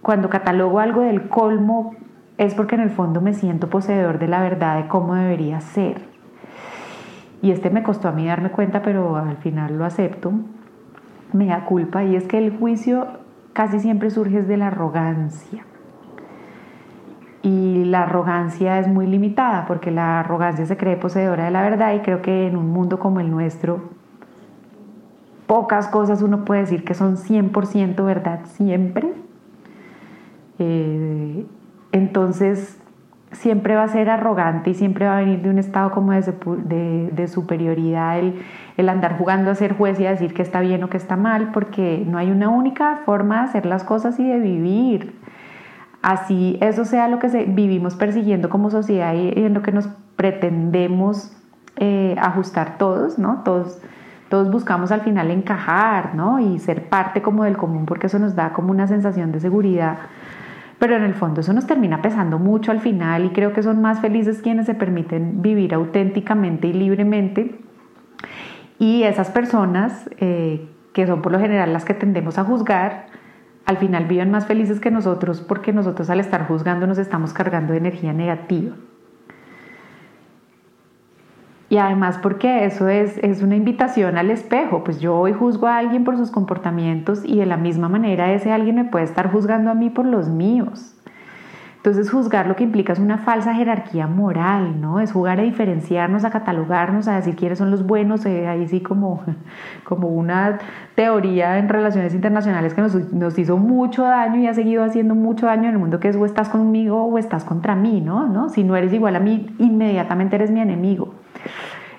Cuando 0.00 0.30
catalogo 0.30 0.80
algo 0.80 1.02
del 1.02 1.28
colmo 1.28 1.94
es 2.38 2.54
porque 2.54 2.76
en 2.76 2.82
el 2.82 2.90
fondo 2.90 3.20
me 3.20 3.34
siento 3.34 3.68
poseedor 3.68 4.18
de 4.18 4.28
la 4.28 4.40
verdad 4.40 4.82
de 4.82 4.88
cómo 4.88 5.14
debería 5.14 5.60
ser. 5.60 6.00
Y 7.42 7.50
este 7.50 7.68
me 7.68 7.82
costó 7.82 8.08
a 8.08 8.12
mí 8.12 8.26
darme 8.26 8.50
cuenta, 8.50 8.82
pero 8.82 9.16
al 9.16 9.36
final 9.36 9.76
lo 9.76 9.84
acepto. 9.84 10.32
Me 11.32 11.46
da 11.46 11.66
culpa 11.66 12.04
y 12.04 12.16
es 12.16 12.26
que 12.26 12.38
el 12.38 12.56
juicio 12.56 13.06
casi 13.52 13.80
siempre 13.80 14.08
surge 14.08 14.42
de 14.42 14.56
la 14.56 14.68
arrogancia. 14.68 15.64
Y 17.42 17.84
la 17.84 18.04
arrogancia 18.04 18.78
es 18.78 18.88
muy 18.88 19.06
limitada 19.06 19.66
porque 19.66 19.90
la 19.90 20.20
arrogancia 20.20 20.64
se 20.64 20.76
cree 20.76 20.96
poseedora 20.96 21.44
de 21.44 21.50
la 21.50 21.62
verdad 21.62 21.94
y 21.94 22.00
creo 22.00 22.22
que 22.22 22.46
en 22.46 22.56
un 22.56 22.70
mundo 22.70 22.98
como 22.98 23.20
el 23.20 23.30
nuestro, 23.30 23.97
pocas 25.48 25.88
cosas 25.88 26.22
uno 26.22 26.44
puede 26.44 26.60
decir 26.60 26.84
que 26.84 26.94
son 26.94 27.16
100% 27.16 28.04
verdad 28.04 28.40
siempre. 28.44 29.12
Eh, 30.60 31.46
entonces 31.90 32.78
siempre 33.32 33.74
va 33.74 33.84
a 33.84 33.88
ser 33.88 34.10
arrogante 34.10 34.70
y 34.70 34.74
siempre 34.74 35.06
va 35.06 35.16
a 35.16 35.20
venir 35.20 35.40
de 35.40 35.50
un 35.50 35.58
estado 35.58 35.90
como 35.90 36.12
de, 36.12 37.28
superioridad 37.28 38.18
el, 38.76 38.88
andar 38.88 39.18
jugando 39.18 39.50
a 39.50 39.54
ser 39.54 39.76
juez 39.76 39.98
y 39.98 40.06
a 40.06 40.10
decir 40.10 40.34
que 40.34 40.42
está 40.42 40.60
bien 40.60 40.84
o 40.84 40.90
que 40.90 40.96
está 40.98 41.16
mal, 41.16 41.50
porque 41.52 42.04
no 42.06 42.18
hay 42.18 42.30
una 42.30 42.50
única 42.50 43.00
forma 43.04 43.38
de 43.38 43.44
hacer 43.44 43.66
las 43.66 43.84
cosas 43.84 44.18
y 44.20 44.28
de 44.28 44.38
vivir. 44.38 45.18
Así 46.02 46.58
eso 46.60 46.84
sea 46.84 47.08
lo 47.08 47.18
que 47.18 47.28
vivimos 47.48 47.96
persiguiendo 47.96 48.50
como 48.50 48.70
sociedad 48.70 49.14
y, 49.14 49.32
en 49.34 49.54
lo 49.54 49.62
que 49.62 49.72
nos 49.72 49.88
pretendemos 50.16 51.32
eh, 51.76 52.16
ajustar 52.18 52.76
todos, 52.76 53.18
¿no? 53.18 53.42
Todos, 53.44 53.80
todos 54.28 54.50
buscamos 54.50 54.92
al 54.92 55.00
final 55.00 55.30
encajar, 55.30 56.14
¿no? 56.14 56.38
Y 56.38 56.58
ser 56.58 56.88
parte 56.88 57.22
como 57.22 57.44
del 57.44 57.56
común 57.56 57.86
porque 57.86 58.08
eso 58.08 58.18
nos 58.18 58.34
da 58.34 58.52
como 58.52 58.70
una 58.70 58.86
sensación 58.86 59.32
de 59.32 59.40
seguridad 59.40 59.98
pero 60.78 60.96
en 60.96 61.02
el 61.02 61.14
fondo 61.14 61.40
eso 61.40 61.52
nos 61.52 61.66
termina 61.66 62.02
pesando 62.02 62.38
mucho 62.38 62.70
al 62.70 62.80
final 62.80 63.24
y 63.24 63.30
creo 63.30 63.52
que 63.52 63.62
son 63.62 63.80
más 63.80 64.00
felices 64.00 64.40
quienes 64.42 64.66
se 64.66 64.74
permiten 64.74 65.42
vivir 65.42 65.74
auténticamente 65.74 66.68
y 66.68 66.72
libremente. 66.72 67.58
Y 68.78 69.02
esas 69.02 69.30
personas, 69.30 70.08
eh, 70.18 70.68
que 70.92 71.06
son 71.06 71.20
por 71.20 71.32
lo 71.32 71.40
general 71.40 71.72
las 71.72 71.84
que 71.84 71.94
tendemos 71.94 72.38
a 72.38 72.44
juzgar, 72.44 73.06
al 73.66 73.76
final 73.76 74.06
viven 74.06 74.30
más 74.30 74.46
felices 74.46 74.78
que 74.78 74.90
nosotros 74.90 75.40
porque 75.40 75.72
nosotros 75.72 76.08
al 76.10 76.20
estar 76.20 76.46
juzgando 76.46 76.86
nos 76.86 76.98
estamos 76.98 77.32
cargando 77.32 77.72
de 77.72 77.78
energía 77.78 78.12
negativa. 78.12 78.76
Y 81.70 81.76
además 81.76 82.18
porque 82.22 82.64
eso 82.64 82.88
es, 82.88 83.18
es 83.18 83.42
una 83.42 83.56
invitación 83.56 84.16
al 84.16 84.30
espejo, 84.30 84.84
pues 84.84 85.00
yo 85.00 85.16
hoy 85.18 85.34
juzgo 85.34 85.66
a 85.66 85.76
alguien 85.76 86.02
por 86.02 86.16
sus 86.16 86.30
comportamientos 86.30 87.22
y 87.24 87.36
de 87.36 87.46
la 87.46 87.58
misma 87.58 87.90
manera 87.90 88.32
ese 88.32 88.52
alguien 88.52 88.76
me 88.76 88.84
puede 88.84 89.04
estar 89.04 89.30
juzgando 89.30 89.70
a 89.70 89.74
mí 89.74 89.90
por 89.90 90.06
los 90.06 90.28
míos. 90.28 90.94
Entonces 91.78 92.10
juzgar 92.10 92.48
lo 92.48 92.56
que 92.56 92.64
implica 92.64 92.92
es 92.92 92.98
una 92.98 93.18
falsa 93.18 93.54
jerarquía 93.54 94.08
moral, 94.08 94.80
¿no? 94.80 94.98
Es 94.98 95.12
jugar 95.12 95.38
a 95.38 95.44
diferenciarnos, 95.44 96.24
a 96.24 96.30
catalogarnos, 96.30 97.06
a 97.06 97.16
decir 97.16 97.36
quiénes 97.36 97.58
son 97.58 97.70
los 97.70 97.86
buenos, 97.86 98.26
eh, 98.26 98.48
ahí 98.48 98.66
sí 98.66 98.80
como, 98.80 99.22
como 99.84 100.08
una 100.08 100.58
teoría 100.96 101.56
en 101.58 101.68
relaciones 101.68 102.14
internacionales 102.14 102.74
que 102.74 102.80
nos, 102.80 102.94
nos, 103.12 103.38
hizo 103.38 103.58
mucho 103.58 104.02
daño 104.02 104.40
y 104.40 104.48
ha 104.48 104.54
seguido 104.54 104.82
haciendo 104.82 105.14
mucho 105.14 105.46
daño 105.46 105.68
en 105.68 105.74
el 105.74 105.78
mundo, 105.78 106.00
que 106.00 106.08
es 106.08 106.16
o 106.16 106.26
estás 106.26 106.48
conmigo 106.48 107.04
o 107.04 107.16
estás 107.16 107.44
contra 107.44 107.76
mí, 107.76 108.00
¿no? 108.00 108.26
¿no? 108.26 108.48
Si 108.48 108.64
no 108.64 108.74
eres 108.74 108.92
igual 108.92 109.14
a 109.14 109.20
mí, 109.20 109.54
inmediatamente 109.58 110.34
eres 110.34 110.50
mi 110.50 110.60
enemigo. 110.60 111.14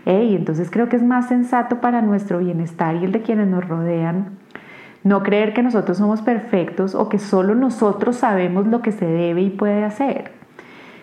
Y 0.06 0.36
entonces 0.36 0.72
creo 0.72 0.90
que 0.90 0.96
es 0.96 1.04
más 1.04 1.28
sensato 1.28 1.82
para 1.82 2.02
nuestro 2.02 2.40
bienestar 2.40 2.96
y 2.96 3.06
el 3.06 3.12
de 3.12 3.22
quienes 3.22 3.48
nos 3.48 3.68
rodean 3.68 4.38
no 5.04 5.24
creer 5.24 5.54
que 5.54 5.64
nosotros 5.64 5.98
somos 5.98 6.22
perfectos 6.22 6.96
o 6.96 7.10
que 7.10 7.20
solo 7.20 7.56
nosotros 7.56 8.18
sabemos 8.18 8.68
lo 8.68 8.82
que 8.82 8.92
se 8.92 9.06
debe 9.06 9.42
y 9.42 9.50
puede 9.50 9.84
hacer. 9.84 10.32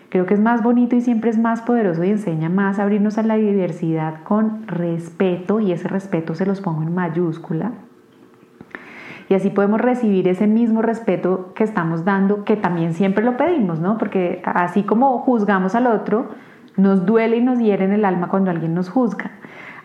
Creo 0.08 0.26
que 0.26 0.34
es 0.34 0.40
más 0.40 0.62
bonito 0.62 0.96
y 0.96 1.00
siempre 1.00 1.30
es 1.30 1.38
más 1.38 1.62
poderoso 1.62 2.04
y 2.04 2.10
enseña 2.10 2.48
más 2.48 2.78
a 2.78 2.82
abrirnos 2.82 3.18
a 3.18 3.22
la 3.22 3.36
diversidad 3.36 4.22
con 4.24 4.66
respeto 4.66 5.60
y 5.60 5.72
ese 5.72 5.88
respeto 5.88 6.34
se 6.34 6.46
los 6.46 6.60
pongo 6.60 6.82
en 6.82 6.94
mayúscula. 6.94 7.72
Y 9.28 9.34
así 9.34 9.50
podemos 9.50 9.80
recibir 9.80 10.28
ese 10.28 10.46
mismo 10.46 10.82
respeto 10.82 11.52
que 11.54 11.64
estamos 11.64 12.04
dando, 12.04 12.44
que 12.44 12.56
también 12.56 12.94
siempre 12.94 13.24
lo 13.24 13.36
pedimos, 13.36 13.80
¿no? 13.80 13.98
Porque 13.98 14.40
así 14.44 14.84
como 14.84 15.18
juzgamos 15.18 15.74
al 15.74 15.88
otro, 15.88 16.28
nos 16.76 17.06
duele 17.06 17.38
y 17.38 17.42
nos 17.42 17.58
hiere 17.58 17.84
en 17.84 17.92
el 17.92 18.04
alma 18.04 18.28
cuando 18.28 18.50
alguien 18.50 18.74
nos 18.74 18.88
juzga. 18.88 19.32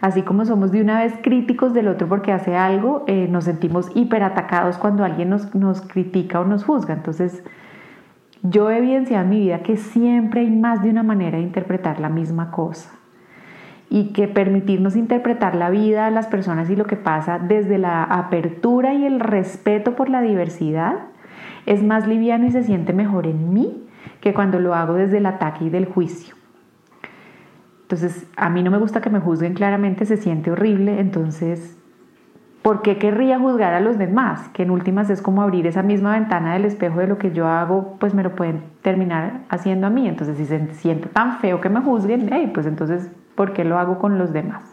Así 0.02 0.24
como 0.24 0.46
somos 0.46 0.72
de 0.72 0.82
una 0.82 1.00
vez 1.00 1.14
críticos 1.22 1.74
del 1.74 1.88
otro 1.88 2.08
porque 2.08 2.32
hace 2.32 2.56
algo, 2.56 3.04
eh, 3.08 3.28
nos 3.30 3.46
sentimos 3.46 3.92
hiperatacados 3.94 4.78
cuando 4.78 5.04
alguien 5.04 5.30
nos, 5.30 5.54
nos 5.54 5.82
critica 5.82 6.40
o 6.40 6.46
nos 6.46 6.64
juzga. 6.64 6.96
Entonces, 6.96 7.44
yo 8.42 8.72
he 8.72 8.80
evidenciado 8.80 9.24
en 9.24 9.30
mi 9.30 9.40
vida 9.40 9.60
que 9.60 9.78
siempre 9.78 10.42
hay 10.42 10.50
más 10.50 10.82
de 10.82 10.90
una 10.90 11.04
manera 11.04 11.38
de 11.38 11.44
interpretar 11.44 12.00
la 12.00 12.10
misma 12.10 12.52
cosa. 12.52 12.92
y 13.94 14.14
que 14.14 14.30
permitirnos 14.30 14.96
interpretar 14.96 15.54
la 15.54 15.70
vida, 15.70 16.10
las 16.12 16.28
personas 16.28 16.70
y 16.70 16.78
lo 16.78 16.86
que 16.86 16.96
pasa 16.96 17.40
desde 17.40 17.78
la 17.78 18.04
apertura 18.06 18.94
y 18.94 19.04
el 19.04 19.20
respeto 19.20 19.98
por 19.98 20.10
la 20.10 20.22
diversidad 20.22 20.94
es 21.66 21.84
más 21.84 22.08
liviano 22.08 22.46
y 22.46 22.52
se 22.52 22.64
siente 22.64 22.94
mejor 22.94 23.28
en 23.28 23.54
mí 23.54 23.84
que 24.22 24.34
cuando 24.34 24.62
lo 24.62 24.76
hago 24.76 24.94
desde 24.94 25.18
el 25.18 25.26
ataque 25.26 25.66
y 25.66 25.70
del 25.70 25.88
juicio. 25.88 26.36
Entonces, 27.92 28.26
a 28.38 28.50
mí 28.50 28.64
no 28.64 28.72
me 28.72 28.78
gusta 28.78 29.02
que 29.02 29.10
me 29.10 29.20
juzguen 29.20 29.54
claramente, 29.54 30.06
se 30.06 30.16
siente 30.16 30.50
horrible, 30.50 31.02
entonces, 31.02 31.78
¿por 32.62 32.82
qué 32.84 32.98
querría 32.98 33.38
juzgar 33.38 33.74
a 33.74 33.82
los 33.82 33.98
demás? 33.98 34.48
Que 34.54 34.64
en 34.64 34.72
últimas 34.72 35.10
es 35.10 35.22
como 35.22 35.42
abrir 35.42 35.68
esa 35.68 35.84
misma 35.84 36.14
ventana 36.14 36.54
del 36.54 36.64
espejo 36.64 37.00
de 37.00 37.08
lo 37.08 37.18
que 37.18 37.34
yo 37.34 37.48
hago, 37.48 37.98
pues 38.00 38.14
me 38.14 38.24
lo 38.24 38.34
pueden 38.34 38.64
terminar 38.82 39.42
haciendo 39.50 39.88
a 39.88 39.90
mí. 39.90 40.08
Entonces, 40.08 40.38
si 40.38 40.46
se 40.46 40.74
siente 40.76 41.10
tan 41.10 41.40
feo 41.40 41.60
que 41.60 41.68
me 41.68 41.82
juzguen, 41.82 42.30
pues 42.54 42.66
entonces, 42.66 43.12
¿por 43.36 43.52
qué 43.52 43.66
lo 43.66 43.78
hago 43.78 44.00
con 44.00 44.18
los 44.18 44.32
demás? 44.32 44.64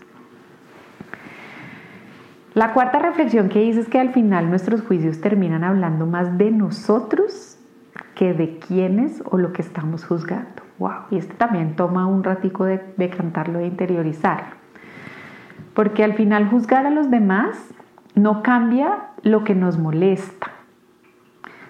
La 2.54 2.72
cuarta 2.72 3.00
reflexión 3.00 3.48
que 3.48 3.64
hice 3.64 3.80
es 3.80 3.88
que 3.88 3.98
al 3.98 4.12
final 4.12 4.48
nuestros 4.48 4.82
juicios 4.82 5.20
terminan 5.20 5.64
hablando 5.64 6.06
más 6.06 6.38
de 6.38 6.52
nosotros 6.52 7.58
que 8.14 8.32
de 8.32 8.60
quiénes 8.60 9.24
o 9.24 9.38
lo 9.38 9.52
que 9.52 9.62
estamos 9.62 10.04
juzgando. 10.04 10.67
Wow, 10.78 10.92
y 11.10 11.16
este 11.16 11.34
también 11.34 11.74
toma 11.74 12.06
un 12.06 12.22
ratico 12.22 12.64
de, 12.64 13.10
cantarlo, 13.10 13.58
de 13.58 13.66
interiorizarlo. 13.66 14.56
Porque 15.74 16.04
al 16.04 16.14
final 16.14 16.48
juzgar 16.48 16.86
a 16.86 16.90
los 16.90 17.10
demás 17.10 17.56
no 18.14 18.42
cambia 18.42 19.08
lo 19.22 19.44
que 19.44 19.54
nos 19.54 19.78
molesta. 19.78 20.48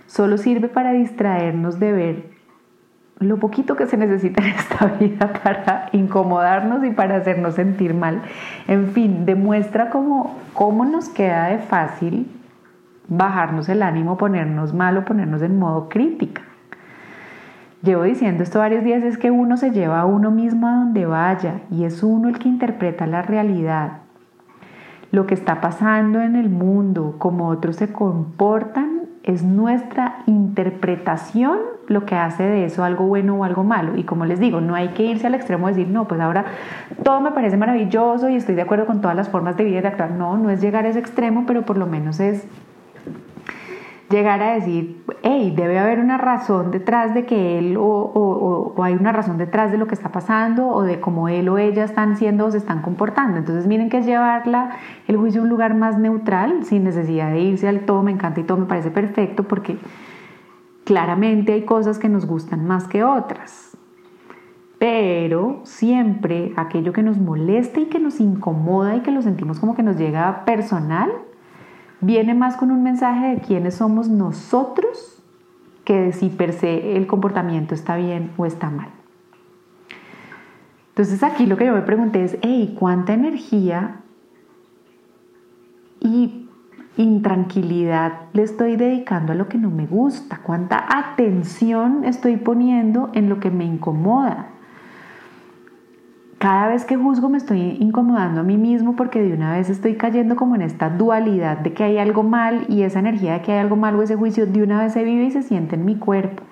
Solo 0.07 0.37
sirve 0.37 0.69
para 0.69 0.93
distraernos 0.93 1.79
de 1.79 1.93
ver 1.93 2.39
lo 3.19 3.39
poquito 3.39 3.77
que 3.77 3.87
se 3.87 3.97
necesita 3.97 4.43
en 4.43 4.51
esta 4.51 4.87
vida 5.01 5.33
para 5.43 5.89
incomodarnos 5.93 6.85
y 6.85 6.91
para 6.91 7.17
hacernos 7.17 7.55
sentir 7.55 7.95
mal. 7.95 8.23
En 8.67 8.89
fin, 8.93 9.25
demuestra 9.27 9.91
cómo, 9.91 10.39
cómo 10.53 10.85
nos 10.85 11.09
queda 11.09 11.49
de 11.49 11.59
fácil 11.59 12.31
bajarnos 13.09 13.71
el 13.71 13.83
ánimo, 13.83 14.19
ponernos 14.19 14.75
mal 14.75 14.99
o 14.99 15.05
ponernos 15.05 15.41
en 15.41 15.59
modo 15.59 15.89
crítica 15.89 16.43
llevo 17.83 18.03
diciendo 18.03 18.43
esto 18.43 18.59
varios 18.59 18.85
días, 18.85 19.03
es 19.03 19.19
que 19.19 19.31
uno 19.31 19.57
se 19.57 19.71
lleva 19.71 20.01
a 20.01 20.07
uno 20.07 20.31
mismo 20.31 20.67
a 20.67 20.73
donde 20.73 21.07
vaya 21.07 21.61
y 21.71 21.85
es 21.85 22.03
uno 22.03 22.29
el 22.29 22.39
que 22.39 22.49
interpreta 22.49 23.07
la 23.07 23.23
realidad. 23.23 23.99
Lo 25.11 25.27
que 25.27 25.35
está 25.35 25.61
pasando 25.61 26.21
en 26.21 26.37
el 26.37 26.51
mundo, 26.51 27.17
cómo 27.19 27.49
otros 27.49 27.77
se 27.77 27.93
comportan, 27.93 29.03
es 29.23 29.43
nuestra 29.43 30.23
interpretación 30.27 31.59
lo 31.87 32.05
que 32.05 32.15
hace 32.15 32.43
de 32.43 32.65
eso 32.65 32.85
algo 32.85 33.07
bueno 33.07 33.37
o 33.37 33.45
algo 33.45 33.65
malo. 33.65 33.97
Y 33.97 34.05
como 34.05 34.25
les 34.25 34.39
digo, 34.39 34.61
no 34.61 34.75
hay 34.75 34.89
que 34.89 35.05
irse 35.05 35.27
al 35.27 35.35
extremo 35.35 35.67
de 35.67 35.75
decir, 35.75 35.89
no, 35.89 36.07
pues 36.07 36.21
ahora 36.21 36.45
todo 37.03 37.21
me 37.21 37.33
parece 37.33 37.57
maravilloso 37.57 38.29
y 38.29 38.37
estoy 38.37 38.55
de 38.55 38.63
acuerdo 38.63 38.87
con 38.87 39.01
todas 39.01 39.17
las 39.17 39.29
formas 39.29 39.57
de 39.57 39.65
vida 39.65 39.79
y 39.79 39.83
de 39.83 39.89
actuar. 39.89 40.11
No, 40.13 40.37
no 40.37 40.51
es 40.51 40.61
llegar 40.61 40.85
a 40.85 40.89
ese 40.89 40.99
extremo, 40.99 41.45
pero 41.47 41.63
por 41.63 41.79
lo 41.79 41.87
menos 41.87 42.21
es 42.21 42.47
llegar 44.11 44.43
a 44.43 44.55
decir, 44.55 45.05
hey, 45.23 45.53
debe 45.55 45.79
haber 45.79 45.99
una 45.99 46.17
razón 46.17 46.71
detrás 46.71 47.13
de 47.15 47.27
que 47.27 47.59
él 47.59 47.77
o, 47.79 48.75
hay 48.83 48.95
una 48.95 49.13
razón 49.13 49.37
detrás 49.37 49.71
de 49.71 49.79
lo 49.79 49.87
que 49.87 49.95
está 49.95 50.11
pasando 50.11 50.69
o 50.69 50.83
de 50.83 51.01
cómo 51.01 51.29
él 51.29 51.49
o 51.49 51.59
ella 51.59 51.85
están 51.85 52.17
siendo 52.17 52.47
o 52.47 52.51
se 52.51 52.59
están 52.59 52.81
comportando. 52.81 53.39
Entonces 53.39 53.67
miren 53.67 53.91
que 53.91 53.99
es 53.99 54.07
llevarla 54.07 54.77
el 55.07 55.17
juicio 55.17 55.41
a 55.41 55.45
un 55.45 55.51
lugar 55.51 55.75
más 55.75 55.99
neutral, 55.99 56.65
sin 56.65 56.85
necesidad 56.85 57.33
de 57.33 57.41
irse 57.41 57.69
al 57.69 57.81
todo 57.81 58.03
me 58.03 58.11
encanta 58.11 58.41
y 58.41 58.45
todo 58.45 58.59
me 58.59 58.67
parece 58.67 58.91
perfecto, 58.91 59.43
porque 59.45 59.79
claramente 60.85 61.53
hay 61.53 61.63
cosas 61.63 61.99
que 61.99 62.09
nos 62.09 62.27
gustan 62.27 62.67
más 62.67 62.89
que 62.89 63.05
otras. 63.05 63.77
Pero 64.79 65.61
siempre 65.65 66.53
aquello 66.57 66.93
que 66.93 67.03
nos 67.03 67.19
molesta 67.19 67.81
y 67.81 67.87
que 67.87 67.99
nos 67.99 68.21
incomoda 68.21 68.95
y 68.97 69.01
que 69.01 69.11
lo 69.11 69.21
sentimos 69.23 69.59
como 69.59 69.75
que 69.75 69.83
nos 69.83 69.97
llega 69.97 70.45
personal, 70.45 71.11
viene 72.01 72.35
más 72.35 72.57
con 72.57 72.71
un 72.71 72.83
mensaje 72.83 73.35
de 73.35 73.41
quiénes 73.41 73.75
somos 73.75 74.09
nosotros 74.09 75.23
que 75.85 76.01
de 76.01 76.13
si 76.13 76.29
per 76.29 76.53
se 76.53 76.97
el 76.97 77.07
comportamiento 77.07 77.75
está 77.75 77.97
bien 77.97 78.31
o 78.37 78.45
está 78.45 78.69
mal. 78.71 78.91
Entonces 80.91 81.23
aquí 81.23 81.47
lo 81.47 81.57
que 81.57 81.65
yo 81.65 81.73
me 81.73 81.83
pregunté 81.83 82.25
es, 82.25 82.37
hey, 82.43 82.77
¿cuánta 82.79 83.15
energía 83.15 84.01
y 86.01 86.49
intranquilidad 86.97 88.25
le 88.33 88.43
estoy 88.43 88.77
dedicando 88.77 89.33
a 89.33 89.37
lo 89.37 89.49
que 89.49 89.59
no 89.59 89.71
me 89.71 89.87
gusta? 89.87 90.41
¿Cuánta 90.43 90.85
atención 90.91 92.05
estoy 92.05 92.37
poniendo 92.37 93.11
en 93.15 93.29
lo 93.29 93.41
que 93.41 93.51
me 93.51 93.65
incomoda? 93.65 94.58
Cada 96.39 96.69
vez 96.69 96.85
que 96.85 96.97
juzgo 96.97 97.29
me 97.29 97.39
estoy 97.39 97.77
incomodando 97.81 98.41
a 98.41 98.45
mí 98.45 98.57
mismo 98.57 98.95
porque 98.95 99.21
de 99.21 99.35
una 99.35 99.53
vez 99.53 99.69
estoy 99.71 99.97
cayendo 99.97 100.37
como 100.37 100.55
en 100.55 100.63
esta 100.63 100.89
dualidad 100.89 101.59
de 101.59 101.73
que 101.73 101.83
hay 101.83 101.99
algo 101.99 102.23
mal 102.23 102.65
y 102.69 102.83
esa 102.83 103.01
energía 103.01 103.35
de 103.35 103.43
que 103.43 103.53
hay 103.53 103.59
algo 103.59 103.75
mal 103.75 103.97
o 103.97 104.03
ese 104.03 104.15
juicio 104.15 104.47
de 104.47 104.63
una 104.63 104.81
vez 104.81 104.93
se 104.93 105.03
vive 105.03 105.25
y 105.25 105.31
se 105.33 105.43
siente 105.43 105.75
en 105.75 105.85
mi 105.85 105.97
cuerpo. 105.97 106.45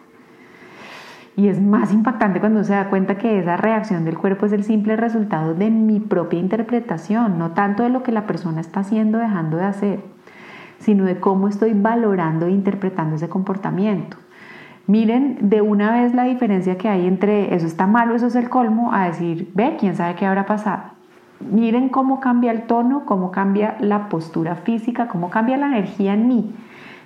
Y 1.37 1.49
es 1.49 1.61
más 1.61 1.92
impactante 1.92 2.40
cuando 2.40 2.64
se 2.64 2.72
da 2.72 2.88
cuenta 2.88 3.18
que 3.18 3.38
esa 3.38 3.57
reacción 3.57 4.05
del 4.05 4.18
cuerpo 4.18 4.46
es 4.46 4.53
el 4.53 4.64
simple 4.64 4.96
resultado 4.96 5.55
de 5.55 5.70
mi 5.70 6.01
propia 6.01 6.40
interpretación, 6.40 7.38
no 7.38 7.53
tanto 7.53 7.83
de 7.83 7.90
lo 7.90 8.03
que 8.03 8.11
la 8.11 8.27
persona 8.27 8.61
está 8.61 8.81
haciendo 8.81 9.18
o 9.18 9.20
dejando 9.20 9.59
de 9.59 9.64
hacer, 9.64 10.01
sino 10.79 11.05
de 11.05 11.20
cómo 11.20 11.46
estoy 11.46 11.75
valorando 11.75 12.46
e 12.46 12.51
interpretando 12.51 13.16
ese 13.16 13.29
comportamiento. 13.29 14.16
Miren 14.87 15.38
de 15.49 15.62
una 15.62 15.90
vez 15.92 16.14
la 16.14 16.25
diferencia 16.25 16.79
que 16.79 16.88
hay 16.88 17.07
entre 17.07 17.55
eso 17.55 17.66
está 17.66 17.87
malo, 17.88 18.14
eso 18.14 18.27
es 18.29 18.37
el 18.37 18.49
colmo, 18.49 18.92
a 18.92 19.07
decir, 19.07 19.51
ve, 19.55 19.77
quién 19.79 19.96
sabe 19.96 20.14
qué 20.14 20.27
habrá 20.27 20.46
pasado. 20.46 20.96
Miren 21.40 21.88
cómo 21.88 22.20
cambia 22.20 22.53
el 22.53 22.62
tono, 22.62 23.05
cómo 23.05 23.33
cambia 23.33 23.77
la 23.81 24.09
postura 24.09 24.55
física, 24.55 25.09
cómo 25.09 25.29
cambia 25.29 25.57
la 25.57 25.66
energía 25.66 26.14
en 26.14 26.29
mí. 26.29 26.55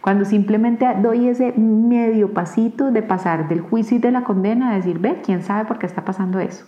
Cuando 0.03 0.25
simplemente 0.25 0.87
doy 1.01 1.29
ese 1.29 1.53
medio 1.53 2.33
pasito 2.33 2.91
de 2.91 3.03
pasar 3.03 3.49
del 3.49 3.61
juicio 3.61 3.97
y 3.97 4.01
de 4.01 4.11
la 4.11 4.25
condena 4.25 4.71
a 4.71 4.77
decir, 4.77 4.99
ve, 4.99 5.21
quién 5.25 5.43
sabe 5.43 5.67
por 5.67 5.79
qué 5.79 5.87
está 5.87 6.05
pasando 6.05 6.39
eso. 6.39 6.67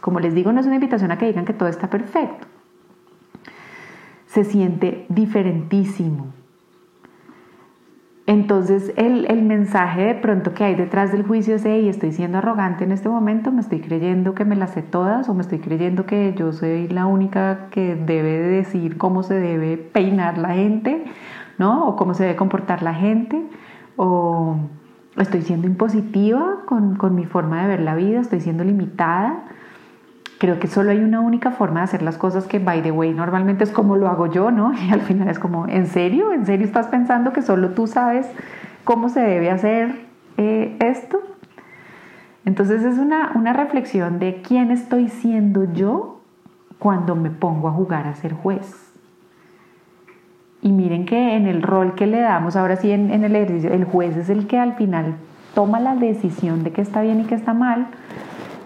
Como 0.00 0.20
les 0.20 0.34
digo, 0.34 0.52
no 0.52 0.60
es 0.60 0.66
una 0.66 0.76
invitación 0.76 1.10
a 1.10 1.18
que 1.18 1.26
digan 1.26 1.44
que 1.44 1.52
todo 1.52 1.68
está 1.68 1.88
perfecto. 1.88 2.46
Se 4.26 4.44
siente 4.44 5.06
diferentísimo. 5.08 6.37
Entonces 8.28 8.92
el, 8.96 9.42
mensaje 9.42 10.02
de 10.02 10.14
pronto 10.14 10.52
que 10.52 10.62
hay 10.62 10.74
detrás 10.74 11.12
del 11.12 11.22
juicio 11.22 11.54
es, 11.54 11.64
hey, 11.64 11.88
estoy 11.88 12.12
siendo 12.12 12.36
arrogante 12.36 12.84
en 12.84 12.92
este 12.92 13.08
momento, 13.08 13.50
me 13.50 13.62
estoy 13.62 13.80
creyendo 13.80 14.34
que 14.34 14.44
me 14.44 14.54
las 14.54 14.72
sé 14.72 14.82
todas 14.82 15.30
o 15.30 15.34
me 15.34 15.40
estoy 15.40 15.60
creyendo 15.60 16.04
que 16.04 16.34
yo 16.36 16.52
soy 16.52 16.88
la 16.88 17.06
única 17.06 17.70
que 17.70 17.94
debe 17.94 18.38
decir 18.38 18.98
cómo 18.98 19.22
se 19.22 19.32
debe 19.32 19.78
peinar 19.78 20.36
la 20.36 20.50
gente, 20.50 21.06
¿no? 21.56 21.88
O 21.88 21.96
cómo 21.96 22.12
se 22.12 22.24
debe 22.24 22.36
comportar 22.36 22.82
la 22.82 22.92
gente, 22.92 23.42
o 23.96 24.58
estoy 25.16 25.40
siendo 25.40 25.66
impositiva 25.66 26.64
con, 26.66 26.96
con 26.96 27.14
mi 27.14 27.24
forma 27.24 27.62
de 27.62 27.68
ver 27.68 27.80
la 27.80 27.94
vida, 27.94 28.20
estoy 28.20 28.42
siendo 28.42 28.62
limitada 28.62 29.44
creo 30.38 30.60
que 30.60 30.68
solo 30.68 30.90
hay 30.90 31.00
una 31.00 31.20
única 31.20 31.50
forma 31.50 31.80
de 31.80 31.84
hacer 31.84 32.02
las 32.02 32.16
cosas 32.16 32.46
que, 32.46 32.58
by 32.60 32.82
the 32.82 32.92
way, 32.92 33.12
normalmente 33.12 33.64
es 33.64 33.70
como 33.70 33.96
lo 33.96 34.08
hago 34.08 34.26
yo, 34.26 34.50
¿no? 34.50 34.72
Y 34.88 34.92
al 34.92 35.00
final 35.02 35.28
es 35.28 35.38
como, 35.38 35.66
¿en 35.66 35.86
serio? 35.86 36.32
¿En 36.32 36.46
serio 36.46 36.64
estás 36.64 36.86
pensando 36.86 37.32
que 37.32 37.42
solo 37.42 37.70
tú 37.70 37.86
sabes 37.86 38.26
cómo 38.84 39.08
se 39.08 39.20
debe 39.20 39.50
hacer 39.50 40.06
eh, 40.36 40.76
esto? 40.80 41.20
Entonces 42.44 42.82
es 42.84 42.98
una, 42.98 43.32
una 43.34 43.52
reflexión 43.52 44.18
de 44.18 44.40
quién 44.40 44.70
estoy 44.70 45.08
siendo 45.08 45.70
yo 45.72 46.20
cuando 46.78 47.16
me 47.16 47.30
pongo 47.30 47.68
a 47.68 47.72
jugar 47.72 48.06
a 48.06 48.14
ser 48.14 48.32
juez. 48.32 48.84
Y 50.62 50.72
miren 50.72 51.04
que 51.04 51.36
en 51.36 51.46
el 51.46 51.62
rol 51.62 51.94
que 51.94 52.06
le 52.06 52.20
damos, 52.20 52.56
ahora 52.56 52.76
sí 52.76 52.90
en, 52.90 53.10
en 53.10 53.24
el 53.24 53.36
ejercicio, 53.36 53.72
el 53.72 53.84
juez 53.84 54.16
es 54.16 54.30
el 54.30 54.46
que 54.46 54.58
al 54.58 54.74
final 54.74 55.16
toma 55.54 55.80
la 55.80 55.94
decisión 55.96 56.64
de 56.64 56.72
qué 56.72 56.80
está 56.80 57.02
bien 57.02 57.20
y 57.20 57.24
qué 57.24 57.34
está 57.34 57.52
mal, 57.52 57.88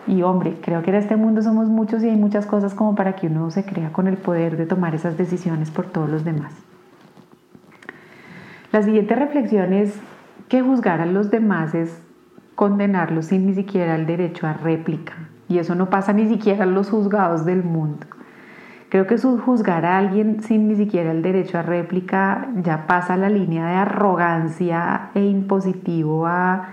y 0.06 0.22
hombre, 0.22 0.58
creo 0.60 0.82
que 0.82 0.90
en 0.90 0.96
este 0.96 1.16
mundo 1.16 1.42
somos 1.42 1.68
muchos 1.68 2.02
y 2.02 2.08
hay 2.08 2.16
muchas 2.16 2.46
cosas 2.46 2.74
como 2.74 2.94
para 2.94 3.14
que 3.14 3.28
uno 3.28 3.50
se 3.50 3.64
crea 3.64 3.92
con 3.92 4.08
el 4.08 4.16
poder 4.16 4.56
de 4.56 4.66
tomar 4.66 4.94
esas 4.94 5.16
decisiones 5.16 5.70
por 5.70 5.86
todos 5.86 6.08
los 6.08 6.24
demás. 6.24 6.52
La 8.72 8.82
siguiente 8.82 9.14
reflexión 9.14 9.72
es 9.72 9.98
que 10.48 10.62
juzgar 10.62 11.00
a 11.00 11.06
los 11.06 11.30
demás 11.30 11.74
es 11.74 12.02
condenarlos 12.54 13.26
sin 13.26 13.46
ni 13.46 13.54
siquiera 13.54 13.94
el 13.94 14.06
derecho 14.06 14.46
a 14.46 14.54
réplica. 14.54 15.14
Y 15.48 15.58
eso 15.58 15.74
no 15.74 15.90
pasa 15.90 16.12
ni 16.12 16.28
siquiera 16.28 16.64
en 16.64 16.74
los 16.74 16.90
juzgados 16.90 17.44
del 17.44 17.62
mundo. 17.62 18.06
Creo 18.88 19.06
que 19.06 19.16
juzgar 19.18 19.86
a 19.86 19.98
alguien 19.98 20.42
sin 20.42 20.68
ni 20.68 20.76
siquiera 20.76 21.12
el 21.12 21.22
derecho 21.22 21.58
a 21.58 21.62
réplica 21.62 22.48
ya 22.56 22.86
pasa 22.86 23.16
la 23.16 23.30
línea 23.30 23.66
de 23.66 23.74
arrogancia 23.74 25.10
e 25.14 25.24
impositivo 25.24 26.26
a 26.26 26.68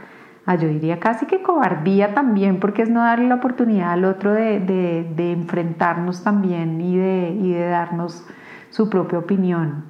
Ah, 0.52 0.56
yo 0.56 0.68
diría 0.68 1.00
casi 1.00 1.28
que 1.28 1.44
cobardía 1.44 2.16
también, 2.16 2.60
porque 2.60 2.82
es 2.82 2.90
no 2.90 3.02
darle 3.02 3.28
la 3.28 3.36
oportunidad 3.36 3.92
al 3.92 4.04
otro 4.04 4.34
de, 4.34 5.14
enfrentarnos 5.16 6.24
también 6.24 6.82
y 6.82 6.98
de, 6.98 7.38
y 7.40 7.52
de 7.52 7.68
darnos 7.68 8.26
su 8.72 8.90
propia 8.90 9.20
opinión. 9.20 9.86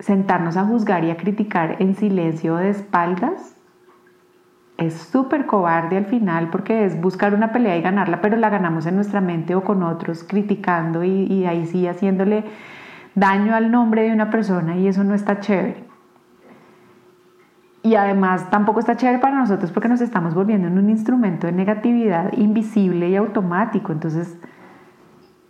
Sentarnos 0.00 0.56
a 0.56 0.64
juzgar 0.64 1.04
y 1.04 1.12
a 1.12 1.16
criticar 1.16 1.76
en 1.78 1.94
silencio 1.94 2.56
de 2.56 2.70
espaldas 2.70 3.54
es 4.78 4.94
súper 4.94 5.46
cobarde 5.46 5.96
al 5.96 6.06
final 6.06 6.50
porque 6.50 6.86
es 6.86 7.00
buscar 7.00 7.34
una 7.34 7.52
pelea 7.52 7.76
y 7.76 7.82
ganarla, 7.82 8.20
pero 8.20 8.36
la 8.36 8.50
ganamos 8.50 8.84
en 8.86 8.96
nuestra 8.96 9.20
mente 9.20 9.54
o 9.54 9.62
con 9.62 9.84
otros, 9.84 10.24
criticando 10.24 11.04
y, 11.04 11.22
y 11.32 11.46
ahí 11.46 11.66
sí 11.66 11.86
haciéndole 11.86 12.42
daño 13.14 13.54
al 13.54 13.70
nombre 13.70 14.02
de 14.02 14.12
una 14.12 14.28
persona 14.28 14.76
y 14.76 14.88
eso 14.88 15.04
no 15.04 15.14
está 15.14 15.38
chévere. 15.38 15.87
Y 17.88 17.94
además 17.94 18.50
tampoco 18.50 18.80
está 18.80 18.98
chévere 18.98 19.18
para 19.18 19.38
nosotros 19.38 19.72
porque 19.72 19.88
nos 19.88 20.02
estamos 20.02 20.34
volviendo 20.34 20.68
en 20.68 20.76
un 20.76 20.90
instrumento 20.90 21.46
de 21.46 21.54
negatividad 21.54 22.34
invisible 22.34 23.08
y 23.08 23.16
automático. 23.16 23.92
Entonces, 23.92 24.36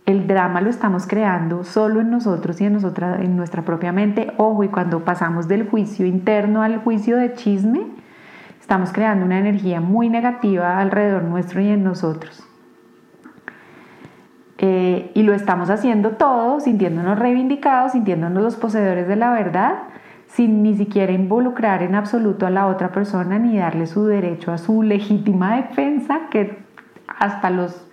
el 0.05 0.25
drama 0.25 0.61
lo 0.61 0.69
estamos 0.69 1.05
creando 1.05 1.65
solo 1.65 1.99
en 1.99 2.09
nosotros 2.09 2.61
y 2.61 2.63
en, 2.63 2.71
nosotras, 2.71 3.19
en 3.19 3.35
nuestra 3.35 3.63
propia 3.63 3.91
mente. 3.91 4.31
Ojo, 4.37 4.63
y 4.63 4.69
cuando 4.69 5.03
pasamos 5.03 5.49
del 5.49 5.67
juicio 5.67 6.05
interno 6.05 6.61
al 6.61 6.77
juicio 6.77 7.17
de 7.17 7.33
chisme, 7.33 7.87
estamos 8.61 8.93
creando 8.93 9.25
una 9.25 9.37
energía 9.37 9.81
muy 9.81 10.07
negativa 10.07 10.79
alrededor 10.79 11.23
nuestro 11.23 11.59
y 11.59 11.67
en 11.67 11.83
nosotros. 11.83 12.41
Eh, 14.59 15.11
y 15.13 15.23
lo 15.23 15.33
estamos 15.33 15.69
haciendo 15.69 16.11
todo 16.11 16.61
sintiéndonos 16.61 17.19
reivindicados, 17.19 17.91
sintiéndonos 17.91 18.41
los 18.41 18.55
poseedores 18.55 19.09
de 19.09 19.17
la 19.17 19.31
verdad, 19.31 19.73
sin 20.29 20.63
ni 20.63 20.75
siquiera 20.75 21.11
involucrar 21.11 21.81
en 21.81 21.95
absoluto 21.95 22.45
a 22.45 22.49
la 22.49 22.67
otra 22.67 22.91
persona 22.91 23.39
ni 23.39 23.57
darle 23.57 23.87
su 23.87 24.05
derecho 24.05 24.51
a 24.51 24.57
su 24.57 24.83
legítima 24.83 25.57
defensa 25.57 26.29
que 26.29 26.59
hasta 27.07 27.49
los 27.49 27.85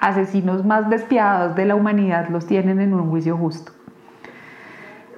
asesinos 0.00 0.64
más 0.64 0.88
despiadados 0.88 1.54
de 1.56 1.66
la 1.66 1.74
humanidad 1.74 2.28
los 2.30 2.46
tienen 2.46 2.80
en 2.80 2.94
un 2.94 3.10
juicio 3.10 3.36
justo. 3.36 3.72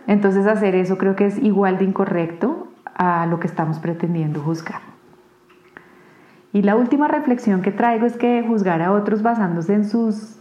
Entonces 0.06 0.46
hacer 0.46 0.74
eso 0.74 0.98
creo 0.98 1.14
que 1.14 1.26
es 1.26 1.38
igual 1.38 1.78
de 1.78 1.84
incorrecto 1.84 2.68
a 2.94 3.26
lo 3.26 3.38
que 3.38 3.46
estamos 3.46 3.78
pretendiendo 3.78 4.40
juzgar. 4.40 4.80
Y 6.52 6.62
la 6.62 6.74
última 6.74 7.06
reflexión 7.06 7.62
que 7.62 7.70
traigo 7.70 8.06
es 8.06 8.16
que 8.16 8.42
juzgar 8.42 8.82
a 8.82 8.92
otros 8.92 9.22
basándose 9.22 9.74
en 9.74 9.88
sus 9.88 10.36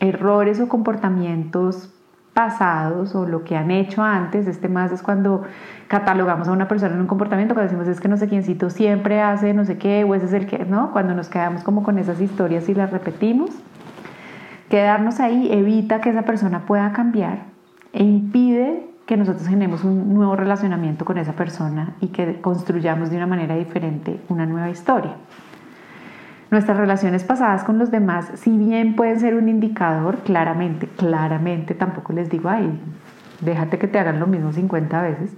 errores 0.00 0.58
o 0.60 0.68
comportamientos 0.68 1.94
pasados 2.34 3.14
o 3.14 3.26
lo 3.26 3.44
que 3.44 3.56
han 3.56 3.70
hecho 3.70 4.02
antes, 4.02 4.46
este 4.46 4.68
más 4.68 4.92
es 4.92 5.02
cuando 5.02 5.42
catalogamos 5.88 6.48
a 6.48 6.52
una 6.52 6.68
persona 6.68 6.94
en 6.94 7.00
un 7.00 7.06
comportamiento, 7.06 7.54
cuando 7.54 7.72
decimos 7.72 7.88
es 7.88 8.00
que 8.00 8.08
no 8.08 8.16
sé 8.16 8.28
quiéncito 8.28 8.70
siempre 8.70 9.20
hace 9.20 9.52
no 9.52 9.64
sé 9.64 9.78
qué, 9.78 10.04
o 10.04 10.14
ese 10.14 10.26
es 10.26 10.32
el 10.32 10.46
que, 10.46 10.64
¿no? 10.64 10.92
Cuando 10.92 11.14
nos 11.14 11.28
quedamos 11.28 11.64
como 11.64 11.82
con 11.82 11.98
esas 11.98 12.20
historias 12.20 12.68
y 12.68 12.74
las 12.74 12.90
repetimos, 12.90 13.50
quedarnos 14.68 15.18
ahí 15.20 15.50
evita 15.52 16.00
que 16.00 16.10
esa 16.10 16.22
persona 16.22 16.60
pueda 16.66 16.92
cambiar 16.92 17.46
e 17.92 18.04
impide 18.04 18.86
que 19.06 19.16
nosotros 19.16 19.48
generemos 19.48 19.82
un 19.82 20.14
nuevo 20.14 20.36
relacionamiento 20.36 21.04
con 21.04 21.18
esa 21.18 21.32
persona 21.32 21.94
y 22.00 22.08
que 22.08 22.40
construyamos 22.40 23.10
de 23.10 23.16
una 23.16 23.26
manera 23.26 23.56
diferente 23.56 24.20
una 24.28 24.46
nueva 24.46 24.70
historia. 24.70 25.16
Nuestras 26.50 26.78
relaciones 26.78 27.22
pasadas 27.22 27.62
con 27.62 27.78
los 27.78 27.92
demás, 27.92 28.32
si 28.34 28.50
bien 28.50 28.96
pueden 28.96 29.20
ser 29.20 29.36
un 29.36 29.48
indicador, 29.48 30.18
claramente, 30.18 30.88
claramente, 30.88 31.74
tampoco 31.74 32.12
les 32.12 32.28
digo, 32.28 32.48
ay, 32.48 32.80
déjate 33.40 33.78
que 33.78 33.86
te 33.86 34.00
hagan 34.00 34.18
lo 34.18 34.26
mismo 34.26 34.52
50 34.52 35.00
veces. 35.02 35.36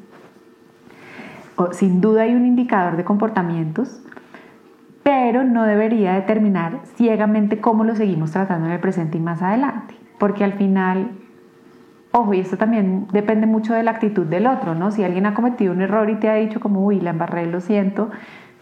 Sin 1.72 2.00
duda 2.00 2.22
hay 2.22 2.34
un 2.34 2.46
indicador 2.46 2.96
de 2.96 3.04
comportamientos, 3.04 4.02
pero 5.02 5.44
no 5.44 5.64
debería 5.64 6.14
determinar 6.14 6.80
ciegamente 6.96 7.60
cómo 7.60 7.84
lo 7.84 7.94
seguimos 7.94 8.30
tratando 8.30 8.66
en 8.66 8.72
el 8.72 8.80
presente 8.80 9.18
y 9.18 9.20
más 9.20 9.42
adelante, 9.42 9.94
porque 10.18 10.44
al 10.44 10.54
final, 10.54 11.10
ojo, 12.12 12.32
y 12.32 12.40
esto 12.40 12.56
también 12.56 13.06
depende 13.12 13.46
mucho 13.46 13.74
de 13.74 13.82
la 13.82 13.90
actitud 13.90 14.24
del 14.24 14.46
otro, 14.46 14.74
¿no? 14.74 14.90
Si 14.90 15.04
alguien 15.04 15.26
ha 15.26 15.34
cometido 15.34 15.74
un 15.74 15.82
error 15.82 16.08
y 16.08 16.16
te 16.16 16.30
ha 16.30 16.34
dicho 16.34 16.58
como, 16.58 16.86
uy, 16.86 17.00
la 17.00 17.10
embarré, 17.10 17.46
lo 17.46 17.60
siento, 17.60 18.10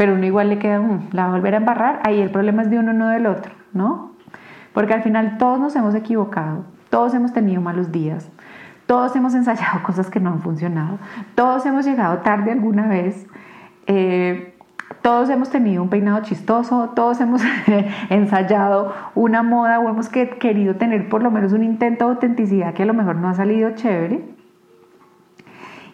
pero 0.00 0.14
uno 0.14 0.24
igual 0.24 0.48
le 0.48 0.58
queda, 0.58 0.80
mm, 0.80 1.08
la 1.12 1.24
va 1.24 1.28
a 1.28 1.32
volver 1.32 1.52
a 1.52 1.58
embarrar, 1.58 2.00
ahí 2.04 2.22
el 2.22 2.30
problema 2.30 2.62
es 2.62 2.70
de 2.70 2.78
uno, 2.78 2.94
no 2.94 3.08
del 3.10 3.26
otro, 3.26 3.52
¿no? 3.74 4.12
Porque 4.72 4.94
al 4.94 5.02
final 5.02 5.36
todos 5.36 5.60
nos 5.60 5.76
hemos 5.76 5.94
equivocado, 5.94 6.64
todos 6.88 7.12
hemos 7.12 7.34
tenido 7.34 7.60
malos 7.60 7.92
días, 7.92 8.30
todos 8.86 9.14
hemos 9.14 9.34
ensayado 9.34 9.82
cosas 9.86 10.08
que 10.08 10.18
no 10.18 10.30
han 10.30 10.40
funcionado, 10.40 10.98
todos 11.34 11.66
hemos 11.66 11.84
llegado 11.84 12.16
tarde 12.20 12.50
alguna 12.50 12.86
vez, 12.86 13.26
eh, 13.86 14.54
todos 15.02 15.28
hemos 15.28 15.50
tenido 15.50 15.82
un 15.82 15.90
peinado 15.90 16.22
chistoso, 16.22 16.92
todos 16.96 17.20
hemos 17.20 17.42
ensayado 18.08 18.94
una 19.14 19.42
moda 19.42 19.80
o 19.80 19.90
hemos 19.90 20.08
querido 20.08 20.76
tener 20.76 21.10
por 21.10 21.22
lo 21.22 21.30
menos 21.30 21.52
un 21.52 21.62
intento 21.62 22.06
de 22.06 22.12
autenticidad 22.12 22.72
que 22.72 22.84
a 22.84 22.86
lo 22.86 22.94
mejor 22.94 23.16
no 23.16 23.28
ha 23.28 23.34
salido 23.34 23.72
chévere. 23.72 24.39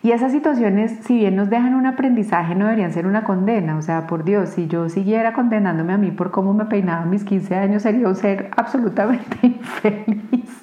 Y 0.06 0.12
esas 0.12 0.30
situaciones, 0.30 1.00
si 1.00 1.16
bien 1.16 1.34
nos 1.34 1.50
dejan 1.50 1.74
un 1.74 1.84
aprendizaje, 1.84 2.54
no 2.54 2.66
deberían 2.66 2.92
ser 2.92 3.08
una 3.08 3.24
condena. 3.24 3.76
O 3.76 3.82
sea, 3.82 4.06
por 4.06 4.22
Dios, 4.22 4.50
si 4.50 4.68
yo 4.68 4.88
siguiera 4.88 5.32
condenándome 5.32 5.94
a 5.94 5.98
mí 5.98 6.12
por 6.12 6.30
cómo 6.30 6.54
me 6.54 6.66
peinaba 6.66 7.02
a 7.02 7.06
mis 7.06 7.24
15 7.24 7.56
años, 7.56 7.82
sería 7.82 8.06
un 8.06 8.14
ser 8.14 8.52
absolutamente 8.56 9.36
infeliz. 9.42 10.62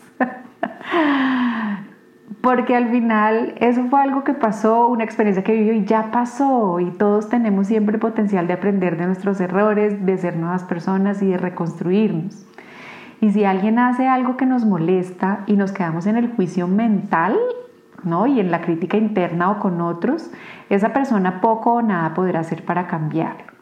Porque 2.39 2.73
al 2.73 2.87
final 2.87 3.55
eso 3.57 3.83
fue 3.89 4.01
algo 4.01 4.23
que 4.23 4.33
pasó, 4.33 4.87
una 4.87 5.03
experiencia 5.03 5.43
que 5.43 5.51
vivió 5.51 5.73
y 5.73 5.83
ya 5.83 6.09
pasó. 6.09 6.79
Y 6.79 6.91
todos 6.91 7.27
tenemos 7.27 7.67
siempre 7.67 7.97
potencial 7.97 8.47
de 8.47 8.53
aprender 8.53 8.95
de 8.95 9.07
nuestros 9.07 9.41
errores, 9.41 10.05
de 10.05 10.17
ser 10.19 10.37
nuevas 10.37 10.63
personas 10.63 11.21
y 11.21 11.25
de 11.31 11.37
reconstruirnos. 11.37 12.45
Y 13.19 13.31
si 13.31 13.43
alguien 13.43 13.77
hace 13.77 14.07
algo 14.07 14.37
que 14.37 14.45
nos 14.45 14.63
molesta 14.63 15.43
y 15.47 15.57
nos 15.57 15.73
quedamos 15.73 16.07
en 16.07 16.15
el 16.15 16.29
juicio 16.29 16.65
mental, 16.69 17.37
y 18.27 18.39
en 18.39 18.51
la 18.51 18.61
crítica 18.61 18.97
interna 18.97 19.51
o 19.51 19.59
con 19.59 19.81
otros, 19.81 20.29
esa 20.69 20.93
persona 20.93 21.41
poco 21.41 21.73
o 21.73 21.81
nada 21.81 22.13
podrá 22.13 22.41
hacer 22.41 22.63
para 22.65 22.87
cambiarlo. 22.87 23.53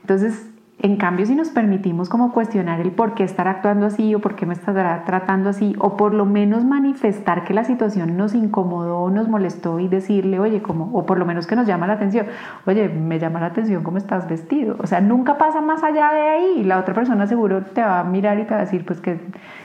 Entonces, 0.00 0.50
en 0.80 0.96
cambio, 0.96 1.26
si 1.26 1.34
nos 1.34 1.48
permitimos 1.48 2.08
como 2.08 2.32
cuestionar 2.32 2.78
el 2.80 2.92
por 2.92 3.14
qué 3.14 3.24
estar 3.24 3.48
actuando 3.48 3.86
así 3.86 4.14
o 4.14 4.20
por 4.20 4.36
qué 4.36 4.46
me 4.46 4.54
estará 4.54 5.02
tratando 5.04 5.50
así, 5.50 5.74
o 5.80 5.96
por 5.96 6.14
lo 6.14 6.24
menos 6.24 6.64
manifestar 6.64 7.42
que 7.42 7.52
la 7.52 7.64
situación 7.64 8.16
nos 8.16 8.32
incomodó, 8.32 9.10
nos 9.10 9.28
molestó 9.28 9.80
y 9.80 9.88
decirle, 9.88 10.38
oye, 10.38 10.62
como, 10.62 10.96
o 10.96 11.04
por 11.04 11.18
lo 11.18 11.26
menos 11.26 11.48
que 11.48 11.56
nos 11.56 11.66
llama 11.66 11.88
la 11.88 11.94
atención, 11.94 12.26
oye, 12.64 12.88
me 12.88 13.18
llama 13.18 13.40
la 13.40 13.46
atención 13.46 13.82
cómo 13.82 13.98
estás 13.98 14.28
vestido. 14.28 14.76
O 14.78 14.86
sea, 14.86 15.00
nunca 15.00 15.36
pasa 15.36 15.60
más 15.60 15.82
allá 15.82 16.12
de 16.12 16.22
ahí. 16.22 16.62
La 16.62 16.78
otra 16.78 16.94
persona 16.94 17.26
seguro 17.26 17.62
te 17.62 17.80
va 17.80 17.98
a 17.98 18.04
mirar 18.04 18.38
y 18.38 18.44
te 18.44 18.50
va 18.50 18.60
a 18.60 18.64
decir, 18.64 18.84
pues 18.84 19.00
que 19.00 19.18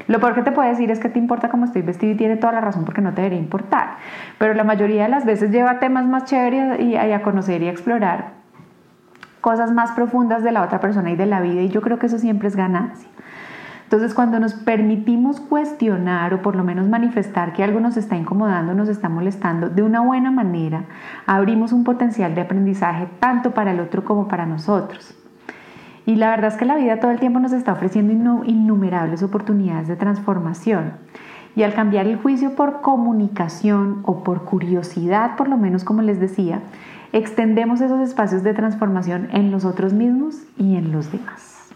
lo 0.07 0.19
peor 0.19 0.33
que 0.33 0.41
te 0.41 0.51
puede 0.51 0.69
decir 0.69 0.89
es 0.89 0.99
que 0.99 1.09
te 1.09 1.19
importa 1.19 1.49
cómo 1.49 1.65
estoy 1.65 1.83
vestido 1.83 2.13
y 2.13 2.17
tiene 2.17 2.37
toda 2.37 2.53
la 2.53 2.61
razón 2.61 2.85
porque 2.85 3.01
no 3.01 3.13
te 3.13 3.21
debería 3.21 3.39
importar. 3.39 3.97
Pero 4.39 4.55
la 4.55 4.63
mayoría 4.63 5.03
de 5.03 5.09
las 5.09 5.25
veces 5.25 5.51
lleva 5.51 5.79
temas 5.79 6.07
más 6.07 6.25
chéveres 6.25 6.79
y 6.79 6.95
a 6.95 7.21
conocer 7.21 7.61
y 7.61 7.67
a 7.67 7.71
explorar 7.71 8.42
cosas 9.43 9.73
más 9.73 9.91
profundas 9.91 10.41
de 10.41 10.53
la 10.53 10.61
otra 10.63 10.79
persona 10.79 11.11
y 11.11 11.17
de 11.17 11.25
la 11.25 11.41
vida 11.41 11.61
y 11.61 11.67
yo 11.67 11.81
creo 11.81 11.99
que 11.99 12.05
eso 12.05 12.17
siempre 12.17 12.47
es 12.47 12.55
ganancia. 12.55 13.09
Entonces 13.83 14.13
cuando 14.13 14.39
nos 14.39 14.53
permitimos 14.53 15.41
cuestionar 15.41 16.33
o 16.33 16.41
por 16.41 16.55
lo 16.55 16.63
menos 16.63 16.87
manifestar 16.87 17.51
que 17.51 17.61
algo 17.61 17.81
nos 17.81 17.97
está 17.97 18.15
incomodando, 18.15 18.73
nos 18.73 18.87
está 18.87 19.09
molestando 19.09 19.69
de 19.69 19.83
una 19.83 19.99
buena 19.99 20.31
manera, 20.31 20.85
abrimos 21.25 21.73
un 21.73 21.83
potencial 21.83 22.33
de 22.35 22.39
aprendizaje 22.39 23.09
tanto 23.19 23.53
para 23.53 23.71
el 23.71 23.81
otro 23.81 24.05
como 24.05 24.29
para 24.29 24.45
nosotros. 24.45 25.13
Y 26.05 26.15
la 26.15 26.29
verdad 26.29 26.53
es 26.53 26.57
que 26.57 26.63
la 26.63 26.77
vida 26.77 27.01
todo 27.01 27.11
el 27.11 27.19
tiempo 27.19 27.41
nos 27.41 27.51
está 27.51 27.73
ofreciendo 27.73 28.45
innumerables 28.45 29.23
oportunidades 29.23 29.89
de 29.89 29.97
transformación. 29.97 30.93
Y 31.57 31.63
al 31.63 31.73
cambiar 31.73 32.07
el 32.07 32.15
juicio 32.15 32.55
por 32.55 32.79
comunicación 32.79 34.03
o 34.03 34.23
por 34.23 34.45
curiosidad, 34.45 35.35
por 35.35 35.49
lo 35.49 35.57
menos 35.57 35.83
como 35.83 36.01
les 36.01 36.21
decía, 36.21 36.61
extendemos 37.13 37.79
esos 37.79 38.01
espacios 38.01 38.43
de 38.43 38.53
transformación 38.53 39.29
en 39.31 39.51
nosotros 39.51 39.93
mismos 39.93 40.35
y 40.57 40.75
en 40.75 40.91
los 40.91 41.11
demás. 41.11 41.69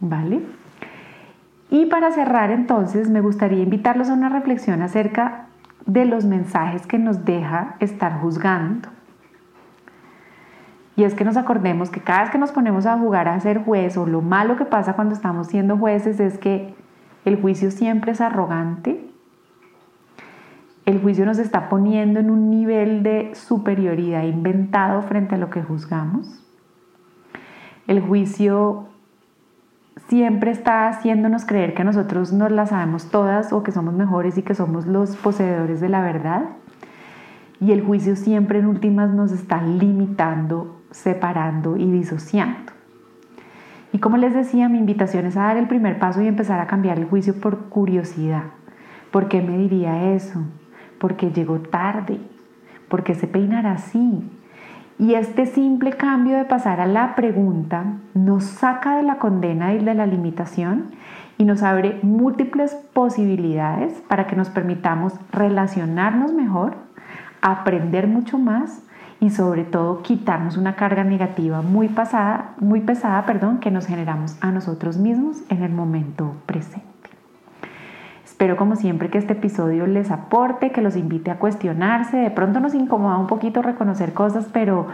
¿Vale? 0.00 0.40
Y 1.68 1.86
para 1.86 2.12
cerrar 2.12 2.50
entonces, 2.50 3.10
me 3.10 3.20
gustaría 3.20 3.62
invitarlos 3.62 4.08
a 4.08 4.14
una 4.14 4.28
reflexión 4.28 4.82
acerca 4.82 5.46
de 5.84 6.04
los 6.04 6.24
mensajes 6.24 6.86
que 6.86 6.98
nos 6.98 7.24
deja 7.24 7.74
estar 7.80 8.20
juzgando. 8.20 8.88
Y 10.94 11.04
es 11.04 11.14
que 11.14 11.24
nos 11.24 11.36
acordemos 11.36 11.90
que 11.90 12.00
cada 12.00 12.22
vez 12.22 12.30
que 12.30 12.38
nos 12.38 12.52
ponemos 12.52 12.86
a 12.86 12.98
jugar 12.98 13.26
a 13.26 13.40
ser 13.40 13.64
juez 13.64 13.96
o 13.96 14.06
lo 14.06 14.20
malo 14.20 14.56
que 14.56 14.64
pasa 14.64 14.92
cuando 14.92 15.14
estamos 15.14 15.48
siendo 15.48 15.76
jueces 15.76 16.20
es 16.20 16.38
que 16.38 16.74
el 17.24 17.40
juicio 17.40 17.70
siempre 17.70 18.12
es 18.12 18.20
arrogante 18.20 19.11
el 20.84 21.00
juicio 21.00 21.24
nos 21.24 21.38
está 21.38 21.68
poniendo 21.68 22.18
en 22.18 22.30
un 22.30 22.50
nivel 22.50 23.02
de 23.02 23.34
superioridad 23.34 24.24
inventado 24.24 25.02
frente 25.02 25.36
a 25.36 25.38
lo 25.38 25.48
que 25.48 25.62
juzgamos. 25.62 26.44
El 27.86 28.00
juicio 28.00 28.88
siempre 30.08 30.50
está 30.50 30.88
haciéndonos 30.88 31.44
creer 31.44 31.74
que 31.74 31.84
nosotros 31.84 32.32
nos 32.32 32.50
la 32.50 32.66
sabemos 32.66 33.10
todas 33.10 33.52
o 33.52 33.62
que 33.62 33.70
somos 33.70 33.94
mejores 33.94 34.36
y 34.38 34.42
que 34.42 34.54
somos 34.54 34.86
los 34.86 35.16
poseedores 35.16 35.80
de 35.80 35.88
la 35.88 36.02
verdad. 36.02 36.50
Y 37.60 37.70
el 37.70 37.82
juicio 37.82 38.16
siempre 38.16 38.58
en 38.58 38.66
últimas 38.66 39.10
nos 39.10 39.30
está 39.30 39.62
limitando, 39.62 40.80
separando 40.90 41.76
y 41.76 41.90
disociando. 41.92 42.72
Y 43.92 43.98
como 43.98 44.16
les 44.16 44.34
decía, 44.34 44.68
mi 44.68 44.78
invitación 44.78 45.26
es 45.26 45.36
a 45.36 45.42
dar 45.42 45.58
el 45.58 45.68
primer 45.68 45.98
paso 46.00 46.22
y 46.22 46.26
empezar 46.26 46.58
a 46.58 46.66
cambiar 46.66 46.98
el 46.98 47.04
juicio 47.04 47.40
por 47.40 47.68
curiosidad. 47.68 48.44
¿Por 49.12 49.28
qué 49.28 49.42
me 49.42 49.58
diría 49.58 50.14
eso? 50.14 50.42
Porque 51.02 51.32
llegó 51.32 51.58
tarde, 51.58 52.20
porque 52.88 53.16
se 53.16 53.26
peinará 53.26 53.72
así. 53.72 54.22
Y 55.00 55.14
este 55.14 55.46
simple 55.46 55.94
cambio 55.94 56.36
de 56.36 56.44
pasar 56.44 56.80
a 56.80 56.86
la 56.86 57.16
pregunta 57.16 57.96
nos 58.14 58.44
saca 58.44 58.98
de 58.98 59.02
la 59.02 59.18
condena 59.18 59.74
y 59.74 59.84
de 59.84 59.94
la 59.94 60.06
limitación 60.06 60.92
y 61.38 61.44
nos 61.44 61.64
abre 61.64 61.98
múltiples 62.02 62.76
posibilidades 62.92 64.00
para 64.06 64.28
que 64.28 64.36
nos 64.36 64.48
permitamos 64.48 65.14
relacionarnos 65.32 66.32
mejor, 66.32 66.76
aprender 67.40 68.06
mucho 68.06 68.38
más 68.38 68.84
y 69.18 69.30
sobre 69.30 69.64
todo 69.64 70.02
quitarnos 70.02 70.56
una 70.56 70.76
carga 70.76 71.02
negativa 71.02 71.62
muy, 71.62 71.88
pasada, 71.88 72.54
muy 72.60 72.80
pesada 72.80 73.26
perdón, 73.26 73.58
que 73.58 73.72
nos 73.72 73.86
generamos 73.86 74.36
a 74.40 74.52
nosotros 74.52 74.98
mismos 74.98 75.42
en 75.48 75.64
el 75.64 75.72
momento 75.72 76.36
presente. 76.46 77.01
Espero 78.42 78.56
como 78.56 78.74
siempre 78.74 79.08
que 79.08 79.18
este 79.18 79.34
episodio 79.34 79.86
les 79.86 80.10
aporte, 80.10 80.72
que 80.72 80.82
los 80.82 80.96
invite 80.96 81.30
a 81.30 81.38
cuestionarse. 81.38 82.16
De 82.16 82.30
pronto 82.32 82.58
nos 82.58 82.74
incomoda 82.74 83.16
un 83.16 83.28
poquito 83.28 83.62
reconocer 83.62 84.14
cosas, 84.14 84.48
pero 84.52 84.88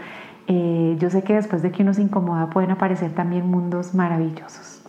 eh, 0.45 0.95
yo 0.99 1.09
sé 1.09 1.23
que 1.23 1.33
después 1.33 1.63
de 1.63 1.71
que 1.71 1.81
uno 1.81 1.95
se 1.95 2.03
incomoda 2.03 2.51
pueden 2.51 2.69
aparecer 2.69 3.09
también 3.13 3.49
mundos 3.49 3.95
maravillosos. 3.95 4.83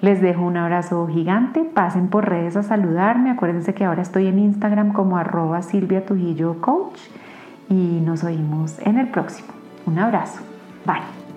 Les 0.00 0.20
dejo 0.20 0.42
un 0.42 0.56
abrazo 0.56 1.06
gigante, 1.06 1.62
pasen 1.62 2.08
por 2.08 2.28
redes 2.28 2.56
a 2.56 2.64
saludarme, 2.64 3.30
acuérdense 3.30 3.74
que 3.74 3.84
ahora 3.84 4.02
estoy 4.02 4.26
en 4.26 4.40
Instagram 4.40 4.92
como 4.92 5.16
arroba 5.16 5.62
Silvia 5.62 6.02
Coach 6.04 6.98
y 7.70 8.00
nos 8.04 8.24
oímos 8.24 8.76
en 8.80 8.98
el 8.98 9.06
próximo. 9.06 9.50
Un 9.86 10.00
abrazo. 10.00 10.40
Bye. 10.84 11.27